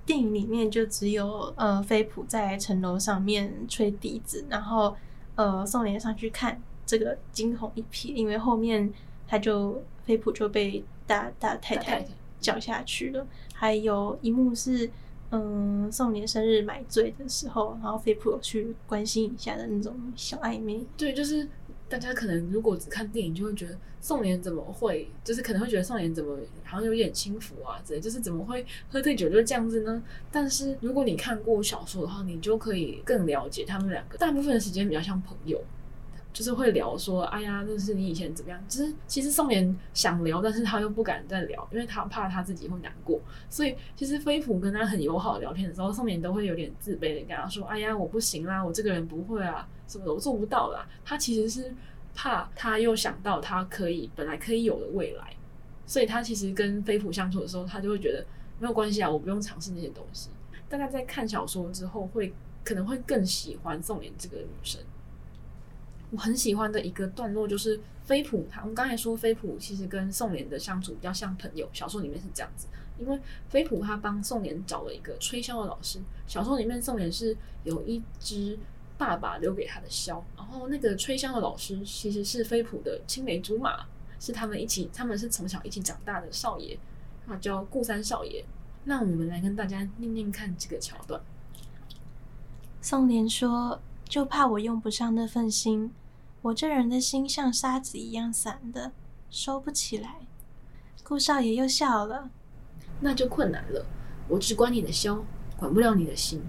[0.06, 4.96] 电影里面就只有呃飞普在城楼上面吹笛子，然后
[5.36, 8.92] 呃宋濂上去看这个惊鸿一瞥，因为后面
[9.28, 12.06] 他就飞普就被大大太太。
[12.44, 13.26] 叫下去了。
[13.54, 14.90] 还有一幕是，
[15.32, 20.86] 嗯，宋濂生日买醉的时候，然后飞普有去关心一下的那种小暧昧。
[20.98, 21.48] 对，就是
[21.94, 30.02] 大家可能如果只看电影，就会觉得宋濂怎么会，就是可能会觉得宋濂怎么好像有点轻浮啊之类，就是怎么会喝醉酒就这样子呢？
[30.32, 35.64] 但是如果你看过小说的话，你就可以更了解他们两个，大部分的时间比较像朋友。
[36.34, 38.60] 就是会聊说，哎呀，那是你以前怎么样？
[38.68, 43.22] 其实其实宋濂想聊，但是他又不敢再聊，因为他怕他自己会难过。
[43.50, 50.88] 所以其实飞普跟他很友好聊天的时候，宋濂都会有点自卑的跟他说，哎呀，我不行啦，我这个人不会啊，什么的，我做不到啦。
[51.06, 51.72] 他其实是
[52.16, 55.36] 怕他又想到他可以本来可以有的未来，
[55.86, 58.26] 所以他其实跟飞普相处的时候，他就会觉得
[58.60, 60.32] 没有关系啊，我不用尝试那些东西。
[60.68, 64.82] 大家在看小说之后会，会可能会更喜欢宋濂这个女生。
[66.14, 72.68] 我很喜欢的一个段落就是飞普，他我们刚才说飞普其实跟宋濂的相处比较像朋友，小说里面是这样子，
[73.00, 78.60] 因为飞普他帮宋濂找了一个吹箫的老师，小说里面宋濂是有一支
[78.96, 83.88] 爸爸留给他的箫，然后那个吹箫的老师其实是飞普的青梅竹马，
[84.20, 86.78] 是他们一起，他们是从小一起长大的少爷，
[87.26, 88.46] 他叫顾三少爷。
[88.84, 91.20] 那我们来跟大家念念看这个桥段。
[92.82, 95.92] 宋濂说：“就怕我用不上那份心。”
[96.44, 98.92] 我这人的心像沙子一样散的，
[99.30, 100.16] 收不起来。
[101.02, 102.30] 顾少爷又笑了，
[103.00, 103.86] 那就困难了。
[104.28, 105.22] 我只管你的箫，
[105.56, 106.42] 管不了你的心。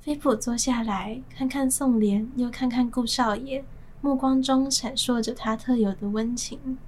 [0.00, 3.64] 飞普坐下来，看看宋濂，又看看顾少爷，
[4.00, 6.78] 目光中闪烁着他特有的温情。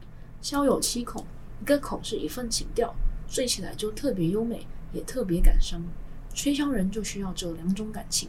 [0.40, 1.24] 箫有七孔，
[1.60, 2.94] 一个孔是一份情调，
[3.26, 5.82] 吹起来就特别优美，也特别感伤。
[6.32, 8.28] 吹箫人就需要这两种感情。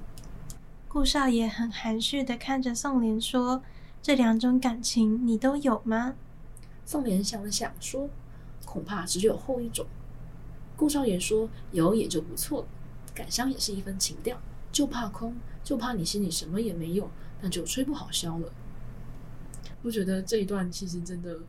[0.88, 3.62] 顾少爷很含蓄的看着宋濂说。
[4.06, 6.14] 这两种感情你都有吗？
[6.86, 8.08] 宋濂想了想说
[8.64, 9.84] ：“恐怕只有后一种。”
[10.78, 12.68] 顾少爷说：“有也就不错了，
[13.16, 14.40] 感伤也是一份情调，
[14.72, 17.10] 就怕空，就怕你心里什么也没有，
[17.42, 18.54] 那就吹不好箫了。”
[19.82, 21.40] 我觉得这一段其实真的，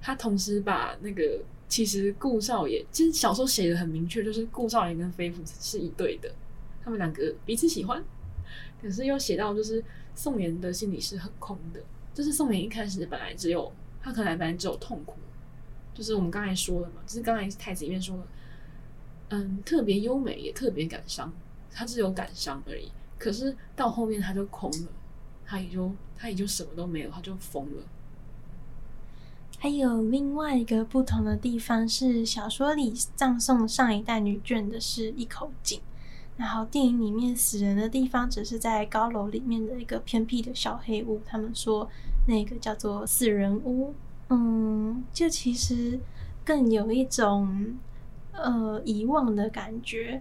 [0.00, 6.34] 他同时把那个其实顾少爷其实小说写的很明确，就是顾少爷跟飞普是一对的，
[6.82, 8.02] 他们两个彼此喜欢，
[8.80, 9.84] 可是又写到就是。
[10.14, 11.80] 宋妍的心里是很空的，
[12.12, 13.72] 就是宋妍一开始本来只有
[14.02, 15.16] 她可能本来只有痛苦，
[15.92, 18.22] 就是我们刚才说的嘛，就是刚才太子里面说的，
[19.30, 21.32] 嗯，特别优美也特别感伤，
[21.70, 22.90] 她只有感伤而已。
[23.18, 24.88] 可是到后面她就空了，
[25.44, 27.82] 她也就她也就什么都没有，她就疯了。
[29.58, 35.80] 还有另外一个不同的地方是，小说里葬送上一代女眷的是一口井。
[36.36, 41.88] 然后电影里面死人的地方只是在高楼里面的一个偏僻的小黑屋，他们说
[42.26, 43.94] 那个叫做死人屋。
[44.30, 46.00] 嗯，就其实
[46.44, 47.76] 更有一种
[48.32, 50.20] 呃遗忘的感觉。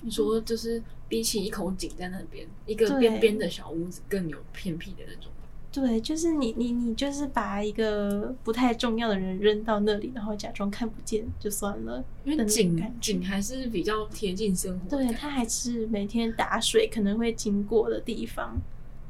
[0.00, 5.32] 你说就是比起一口井在那边一个边边的小屋子更有偏僻的那种。
[5.80, 12.02] 对，就是你你你就是把一个不太重要的人扔到那里，然后假装看不见就算了。
[12.24, 18.56] 因为井井还是比较贴近生活，对，它还是每天打水可能会经过的地方。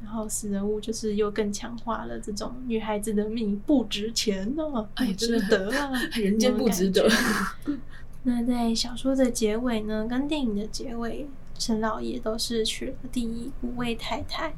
[0.01, 7.09] 然后死人物就是又更强化了这种女孩子的命不值钱哦，不值得啊， 人间不值得。
[8.23, 14.53] 那在小说的结尾呢，跟电影的结尾，陈老爷都是娶了第一五位太太。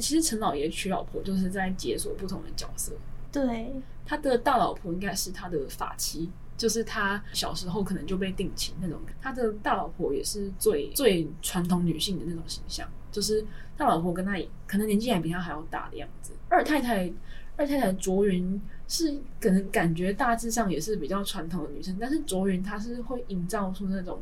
[0.00, 2.92] 其实陈老爷娶老婆就是在解锁不同的角色。
[3.30, 3.72] 对，
[4.04, 8.98] 他的大老婆应该是他的发妻，就是他小时候可能就被定情那种。
[9.20, 13.44] 他的大老婆也是最最传统女性的那种形象，就是
[13.76, 14.36] 大老婆跟他
[14.66, 16.32] 可能年纪还比他还要大的样子。
[16.48, 17.10] 二太太，
[17.56, 24.20] 二太太卓云是可能感觉大致上也是比较传统的女生，但是卓云她是会营造出那种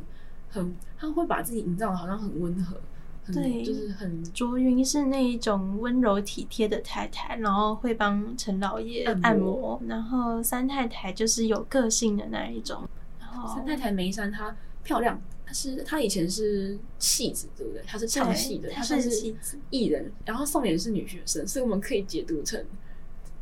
[0.49, 2.79] 很，她会把自己营造的好像很温和。
[3.33, 9.81] 对，就是很卓云是那一种温柔体贴的太太，然后会帮陈老爷按摩。
[9.87, 12.87] 然后三太太就是有个性的那一种。
[13.19, 17.81] 然后三太太梅山她漂亮，她是她以前是戏子，对不对？
[17.85, 19.33] 她是唱戏的，她是
[19.69, 20.11] 艺人。
[20.25, 22.63] 然后宋濂是女学生，所以我们可以解读成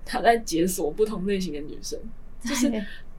[0.06, 2.00] 她在解锁不同类型的女生。
[2.44, 2.72] 就是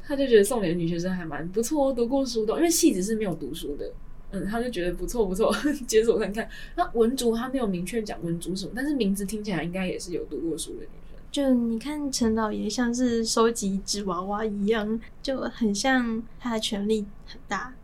[0.02, 3.92] 她就觉得宋濂的女学生还蛮不错，读过书的，因为戏子是没有读书的。
[4.32, 5.52] 嗯，他就觉得不错不错，
[5.86, 6.48] 解锁看看。
[6.76, 11.18] 那文竹他没有明确讲文竹什么，但是名字听起来应该也是有读过书的女生。
[11.32, 17.74] 就你看陈老爷像是收集纸娃娃一样，就很像他的权力很大。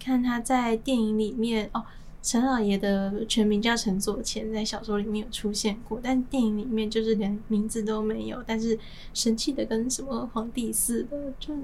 [0.00, 1.84] 看他在电影里面哦，
[2.20, 8.76] 陈老爷的全名叫陈左千，在小说里面有出现过，但电影里面就是连名字都没有，但是
[9.14, 11.54] 神气的跟什么皇帝似的，就。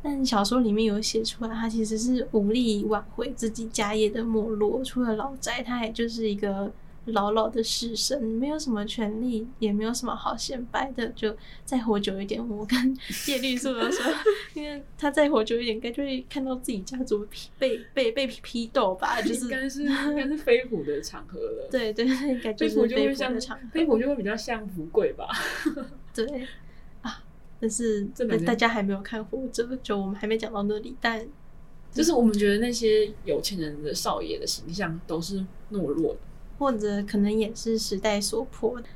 [0.00, 4.82] 但小说里面有写出来，他其实是无力挽回自己家业的没落。
[4.84, 6.70] 除了老宅，他也就是一个
[7.06, 11.08] 老老的士绅，没有什么权利，也没有什么好显摆的。
[11.16, 12.96] 就再活久一点，我跟
[13.26, 14.04] 叶绿素都说，
[14.54, 17.26] 因为他再活久一点，该就会看到自己家族
[17.58, 19.20] 被被被批斗吧。
[19.20, 21.68] 就是应该是应该是飞虎的场合了。
[21.70, 23.68] 对对，应该就是飞虎的场合。
[23.72, 25.26] 飞虎就会比较像福贵吧。
[26.14, 26.46] 对。
[27.60, 28.04] 但是
[28.46, 30.94] 大家还没有看活着，就我们还没讲到那里。
[31.00, 31.26] 但
[31.92, 36.20] 就是我们觉得那些有钱人的少爷的形象都是懦弱的，
[36.58, 38.86] 或者可能也是时代所迫的。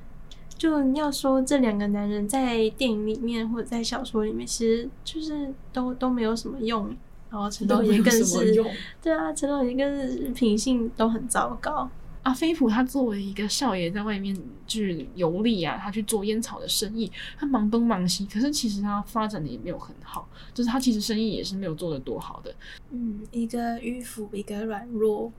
[0.57, 6.95] 就要说这两个男人在电影里面或者在小说里面，其实就是都都没有什么用。
[7.31, 8.63] 然后陈老爷更是，
[9.01, 11.89] 对啊，陈老爷更是品性都很糟糕。
[12.23, 22.55] 啊，飞普他作为一个少爷，在外面去游历啊，他去做烟草的生意，他忙东忙西，可是其实他发展的也没有很好，就是他其实生意也是没有做的多好的。
[22.91, 25.33] 嗯，一个迂腐，一个软弱，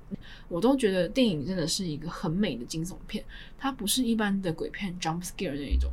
[0.49, 3.23] 我都觉得电影真的是一个很美的惊悚片，
[3.57, 5.89] 它不是一般的鬼片 jump scare 那一种，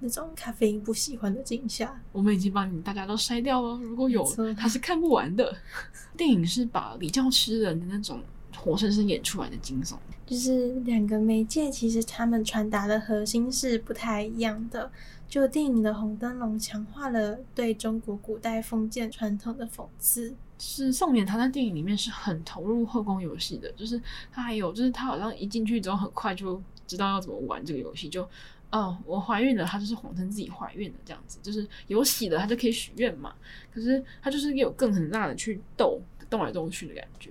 [0.00, 2.02] 那种咖啡因不喜欢的惊吓。
[2.10, 5.54] 我们已经把你们大家都筛掉了，如果有，他是看不完的。
[6.18, 8.20] 电影是把礼教吃人的那种。
[8.56, 9.96] 活生生演出来的惊悚，
[10.26, 14.90] 就是两个媒介，其实他们传达的核心是不太一样的。
[15.28, 20.34] 就电影的《红灯笼》强化了对中国古代封建传统的讽刺。
[20.58, 24.00] 是宋濂他在电影里面是很投入后宫游戏的，就是
[24.30, 28.28] 他还有，就是他好像一进去之后很快就知道要怎么玩这个游戏，就
[28.70, 33.34] 哦，我怀孕了，他就是谎称自己怀孕了这样子，就是有喜了他就可以许愿嘛。
[33.72, 35.98] 可是他就是有更狠辣的去斗，
[36.28, 37.30] 斗来斗去的感觉。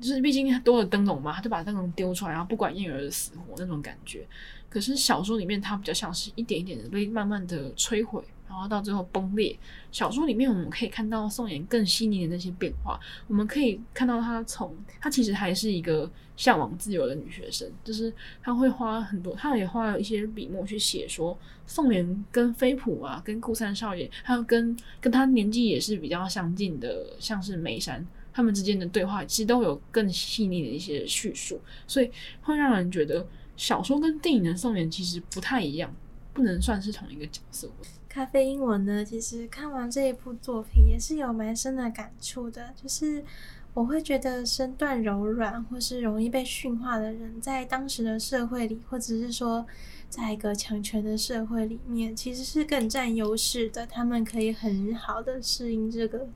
[0.00, 4.26] 就是毕竟多了灯笼嘛，他就把灯笼丢出来，然后不管燕儿的死活那种感觉。
[4.68, 9.56] 可是小说里面，它比较像是一点一点的被慢慢的摧毁，然后到最后崩裂。
[9.92, 28.04] 小说里面我们可以看到宋妍更细腻的那些变化，我们可以看到她从她其实还是一个向往自由的女学生，就是她会花很多，她也花了一些笔墨去写说宋妍跟飞浦啊，跟顾三少爷，还有跟跟她年纪也是比较相近的，像是梅山。
[28.34, 32.10] 他们之间的对话其实都有更细腻的一些叙述，所以
[32.42, 33.24] 会让人觉得
[33.56, 35.94] 小说跟电影的宋濂其实不太一样，
[36.32, 37.70] 不能算是同一个角色。
[38.08, 43.24] 咖啡因我呢，其实看完这一部作品也是有蛮深的感触的，就是
[43.72, 49.64] 我会觉得身段柔软或是容易被驯化的人，在当时的社会里，或者是说
[50.08, 56.28] 在一个强权的社会里面，其实是更占优势的，他们可以很好的适应这个。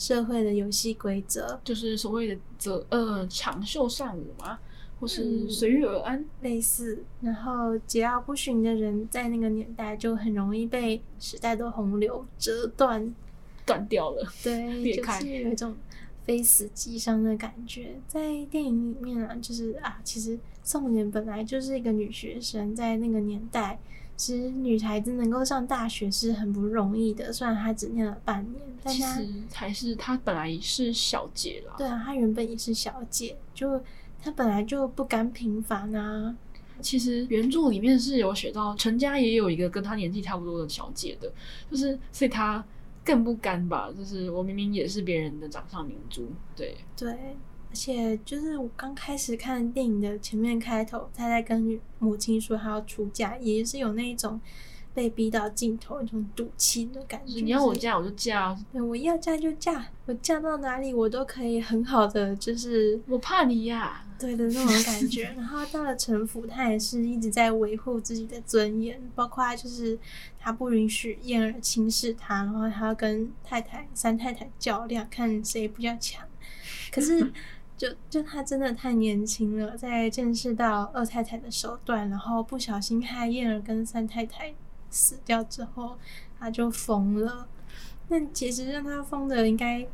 [0.00, 4.58] 社会的游戏规则就是所谓的择呃长袖善舞嘛，
[4.98, 7.04] 或是随遇而安类似。
[7.20, 13.14] 然后桀骜不驯的人在那个年代就很容易被时代的洪流折断
[13.66, 15.76] 断掉了，对， 裂开，就是有一种
[16.24, 18.00] 非死即伤的感觉。
[18.08, 23.78] 在电影里面啊，就是啊，其实宋濂本来就是一个女学生，在那个年代。
[24.20, 31.74] 其实女孩子能够上大学是很不容易的，虽然她只念了半年，但她其实还是她本来是小姐啦。
[31.78, 33.82] 对啊，她原本也是小姐，就
[34.22, 36.36] 她本来就不甘平凡啊。
[36.82, 41.32] 其实原著里面是有写到陈家也有一个跟她年纪差不多的小姐的，
[41.70, 42.62] 就是所以她
[43.02, 43.90] 更不甘吧。
[43.96, 47.16] 就是我明明也是别人的掌上明珠，对对。
[47.70, 54.40] 而且就是我刚开始看电影的前面开头，他在跟母亲说他要出嫁，也是有那一种。
[54.92, 57.40] 被逼到尽头，一种赌气的感觉。
[57.40, 58.58] 你要我嫁，我就嫁。
[58.72, 65.32] 对，我要嫁就嫁，我嫁到哪里，我都可以很好的，就是我怕你呀，对的那种感觉。
[65.36, 69.96] 然后到了城府，他也是一直在维护自己的尊严，包括就是
[70.40, 76.26] 他不允许燕儿轻视他，然后他要跟太太三太太较量，看谁比较强。
[76.90, 77.32] 可是
[77.80, 84.52] 就就他真的太年轻了，在见识到二太太的手段，然后不小心害燕儿跟三太太。
[84.90, 85.96] 死掉之后，
[86.38, 87.48] 他就疯了。
[88.08, 89.86] 那其实让他疯的，应该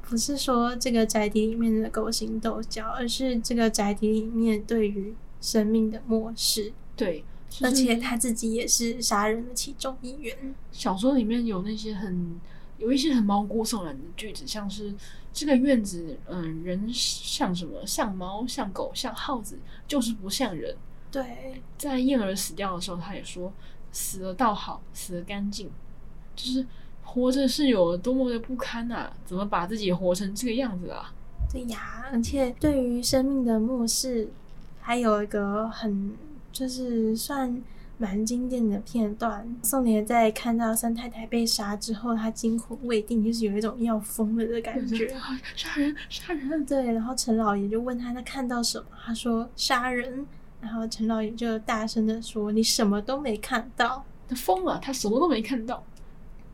[0.00, 6.72] 不是说这个宅邸里面的勾心斗角，而是这个宅邸里面对于生命的漠视。
[6.96, 7.24] 对，
[7.62, 10.54] 而且他自己也是杀人的其中一员。
[10.72, 12.40] 小说里面有那些很
[12.78, 14.94] 有一些很毛骨悚然的句子，像是
[15.34, 17.84] 这个院子，嗯，人像什么？
[17.84, 20.74] 像猫，像狗，像耗子，就是不像人。
[21.12, 23.52] 对，在燕儿死掉的时候，他也说。
[23.96, 25.70] 死了倒好，死了干净，
[26.34, 26.66] 就是
[27.04, 29.12] 活着是有多么的不堪啊！
[29.24, 31.14] 怎么把自己活成这个样子啊？
[31.48, 34.28] 对呀，而且对于生命的漠视，
[34.80, 36.12] 还有一个很
[36.50, 37.62] 就是算
[38.04, 39.56] 蛮经典的片段。
[39.62, 45.08] 宋濂在看到三太太被杀之后，他惊魂未定，就是有一种要疯了的感觉。
[45.56, 46.62] 杀人，杀人！
[46.66, 48.86] 对，然后陈老爷就问他，他看到什么？
[49.06, 50.26] 他说杀人。
[50.60, 55.82] 然后陈老爷就大声的说：“你什么都没看到，他疯了，他什么都没看到。”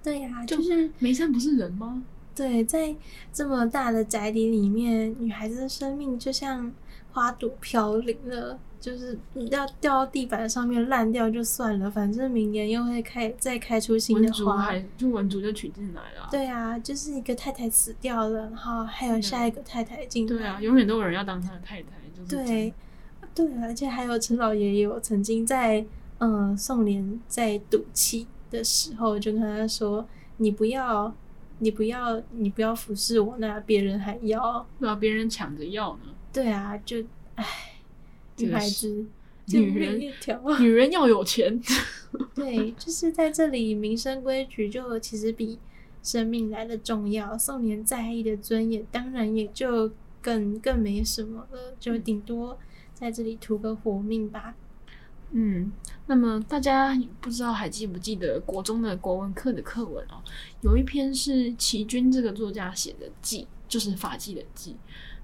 [0.02, 2.02] 对呀、啊，就是梅山不是人吗？
[2.34, 2.94] 对，在
[3.32, 6.72] 这么大的宅邸里面，女孩子的生命就像
[7.12, 16.28] 花朵飘零了，就是你要掉到地板上面烂掉就算了，反正明年又会开再开出新的花，就文竹就娶进来了。
[16.30, 20.28] 对啊，就是一个太太死掉了，然后还有下一个太太进来。
[20.28, 22.74] 对啊，永远都有人要当他的太太，就是对。
[23.32, 25.84] 对，而且还有陈老爷爷有曾经在，
[26.18, 30.04] 嗯，宋濂在赌气的时候，就跟他说
[30.38, 31.14] ：“你不要，
[31.60, 36.96] 你不要，你不要服侍我，那别人还要，那别人抢着要呢。”对啊，就
[37.36, 37.44] 唉，
[38.46, 39.06] 女孩子，
[39.46, 41.60] 女人一条，女人要有钱。
[42.34, 45.58] 对，就是在这里，民生规矩就其实比
[46.02, 47.36] 生命来的重要。
[47.38, 52.58] 宋年在意的尊严，当然也就更更没什么了，就顶多。
[52.92, 54.54] 在这里图个活命吧。
[55.30, 55.72] 嗯，
[56.06, 60.20] 那么大家不知道还记不记得国中的国文课的课文哦？
[60.60, 64.76] 有一篇是齐君这个作家写的记，就是法纪的记。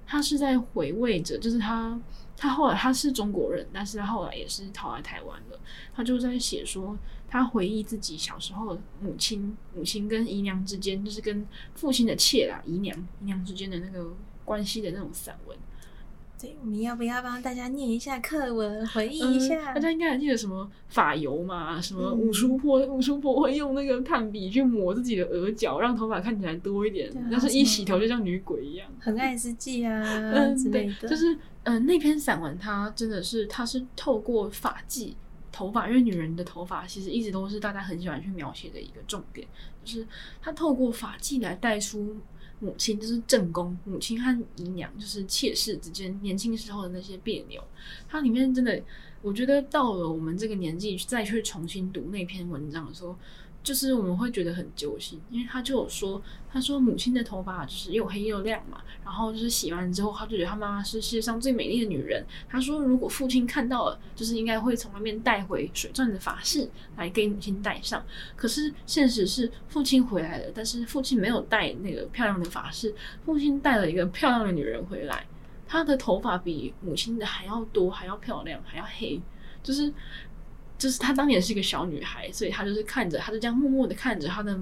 [0.07, 1.99] 他是在回味着，就是他
[2.37, 5.59] 他后来他是中国人，但是他后来也是逃来台湾了。
[5.95, 6.95] 他就在写说，
[7.27, 14.13] 他回忆自己小时候母亲母亲跟姨娘之间，就是跟父亲的妾啦姨娘姨娘之间的那个
[14.45, 15.57] 关系的那种散文。
[16.39, 19.71] 对，我们要不要帮大家念一下课文，回忆一下？
[19.71, 21.81] 嗯、大家应该还记得什么法油嘛？
[21.81, 27.11] 什么五叔婆，五叔婆会用那个炭笔去抹自己的额角，让头发看起来多一点。
[27.31, 28.87] 但是一洗头就像女鬼一样。
[28.99, 31.07] 很爱斯记啊， 嗯，之类的。
[31.07, 31.35] 就是
[31.69, 35.13] 嗯，那篇散文它真的是，它是透过发髻、
[35.51, 39.45] 头发，因为女人的头发其实一直都是大家很喜欢去描写的一个重点，
[39.83, 40.07] 就是
[40.41, 42.15] 它透过发髻来带出。
[42.59, 47.63] 母亲就是正宫，母亲和姨娘就是妾室之间年轻时候的那些别扭，
[48.09, 48.81] 它里面真的，
[49.21, 53.15] 我觉得到了我们这个年纪再去重新读那篇文章的时候。
[53.67, 62.25] 就是我们会觉得很揪心，因为他就有说，他说母亲的头发就是又黑又亮嘛，然后就是洗完之后，他就觉得他妈妈是世界上最美丽的女人。
[62.47, 68.01] 他说，如果父亲看到了，就是应该会从外面带回水钻的发饰来给母亲戴上。
[68.37, 72.95] 可是现实是，父亲回来了，但是父亲没有带那个漂亮的发饰，
[73.25, 75.27] 父亲带了一个漂亮的女人回来，
[75.67, 79.21] 她的头发比母亲的还要多，还要漂亮，还要黑，
[79.61, 79.93] 就是。
[80.77, 84.57] 就是她当年是一个小女孩，所以她就是看着，她就这样默默的看着她的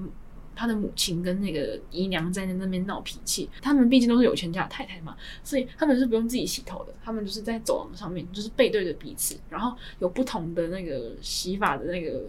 [0.55, 3.49] 她的母亲跟那个姨娘在那边闹脾气。
[3.61, 12.23] 他们毕竟都是有钱家的太太嘛，所以他们是不用自己洗头的，他们就是在走廊上面就是背对着彼此，然后有不同的那个洗发的那个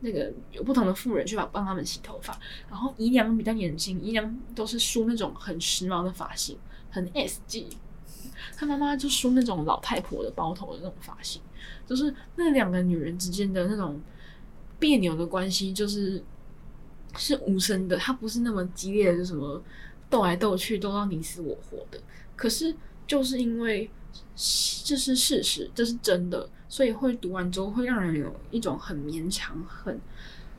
[0.00, 2.38] 那个有不同的妇人去帮帮他们洗头发。
[2.68, 6.58] 然后姨娘比较年轻，姨娘都是梳那种很时髦的发型，
[6.90, 7.68] 很 S G。
[8.56, 11.40] 她妈妈就梳那种老太婆的包头的那种发型。
[11.90, 14.00] 就是那两个女人之间的那种
[14.78, 16.22] 别扭的关系，就是
[17.16, 19.60] 是无声的，它不是那么激烈的，就什么
[20.08, 22.00] 斗来斗去，斗到你死我活的。
[22.36, 22.72] 可是
[23.08, 23.90] 就是因为
[24.84, 30.00] 这是事实，这是真的，所以会读完之后会让人有一种很绵长、很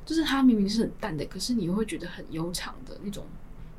[0.06, 3.26] 就是它明明是很淡的，可是你会觉得很悠长的那种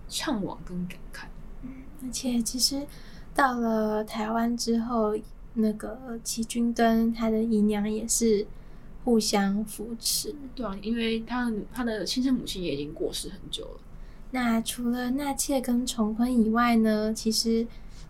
[0.09, 1.27] 怅惘跟感慨。
[1.61, 1.71] 嗯，
[2.03, 2.87] 而且其实。
[3.35, 5.17] 到了台湾之后，
[5.55, 8.47] 那个琦君跟他的姨娘也是
[9.05, 10.35] 互相扶持。
[10.55, 13.81] 对啊，因为他他的亲生母亲也已经过世很久了。
[14.31, 17.67] 那除了纳妾跟重婚以外呢，其实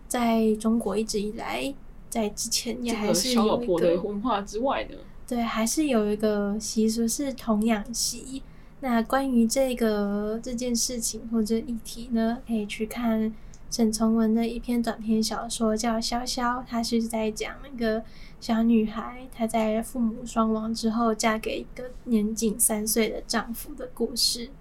[0.07, 1.73] 在中国一直以来，
[2.09, 4.95] 在之前也还是有一个的文化之外的，
[5.27, 8.41] 对，还是有一个习俗是童养媳。
[8.79, 13.33] 那关于这个这件事情或者议题呢，可以去看
[13.73, 18.03] 沈从文的一篇短篇小说，叫《潇潇》，它是在讲一个
[18.39, 24.51] 小女孩，她在父母双亡之后，嫁给一个年仅三岁的丈夫的故事。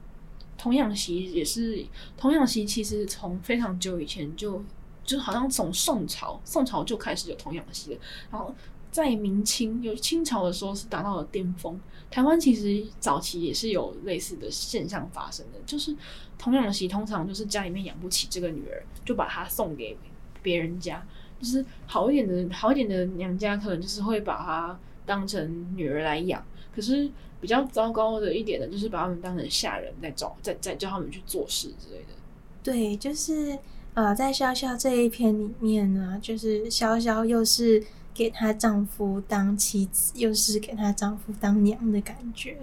[0.57, 1.85] 童养媳也是，
[2.17, 4.65] 童养媳其实从非常久以前就，
[5.05, 8.01] 就好像从宋朝，宋朝就开始有童养媳了。
[8.31, 8.55] 然后
[8.91, 11.79] 在明清，有清朝的时候是达到了巅峰。
[12.13, 15.97] 台湾其实早期也是有类似的现象发生的，就是
[16.39, 19.97] 童养媳通常就是家里面养不起这个女儿，就把她送给
[20.43, 21.05] 别人家。
[21.41, 27.11] 就是好一点的，好一点的娘家可能就是会把她当成女儿来养，可是。
[27.43, 32.15] 比较糟糕的一点呢，就是把他们当成下人在找，在在教他们去做事之类的。
[32.63, 33.59] 对，就是
[33.95, 37.85] 呃，在潇潇这一篇里面呢，就是潇潇又是
[38.15, 42.57] 给她丈夫当妻子，又是给她丈夫当娘的感觉。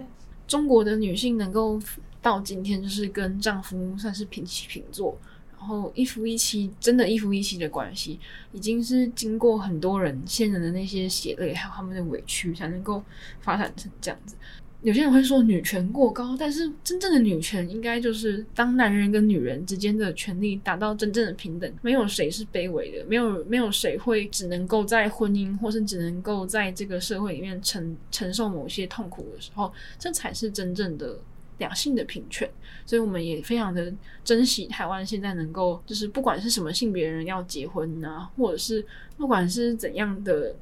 [0.48, 1.80] 中国的女性能够
[2.20, 5.16] 到今天，就是跟丈夫算是平起平坐，
[5.56, 8.18] 然后一夫一妻，真的一夫一妻的关系，
[8.50, 13.00] 已经是经过很多人先人的那些血泪，还有他们的委屈，才能够
[13.40, 14.34] 发展成这样子。
[14.82, 31.18] 有些人会说女权过高，但是真正的女权应该就是当男人跟女人之间的权利达到真正的平等，没有谁是卑微的，没有没有谁会只能够在婚姻或是只能够在这个社会里面承承受某些痛苦的时候，这才是真正的
[31.58, 32.48] 两性的平权。
[32.86, 33.92] 所以我们也非常的
[34.24, 38.82] 珍惜台湾现在能够，就是不管是什么性别人要结婚啊，或者是
[39.18, 40.56] 不管是怎样的。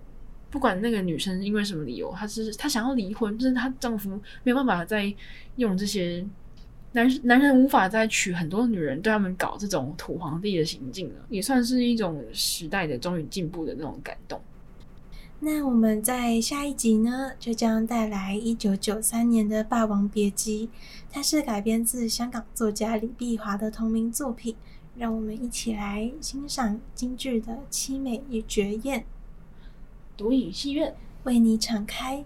[0.50, 4.10] 不管那个女生因为什么理由，她是她想要离婚，就是她丈夫
[4.44, 5.12] 没有办法再
[5.56, 6.26] 用这些
[6.92, 14.40] 男男人无法再娶很多女人，对他们搞这种土皇帝的行径了，也算是一种时代的终于进步的那种感动。
[15.40, 20.66] 那我们在下一集呢，就将带来一九九三年的《霸王别姬》，
[21.12, 24.56] 它是改编自香港作家李碧华的同名作品，
[24.96, 29.04] 让我们一起来欣赏京剧的凄美与绝艳。
[30.18, 30.94] 独影戏院。
[31.28, 32.24] 为你敞开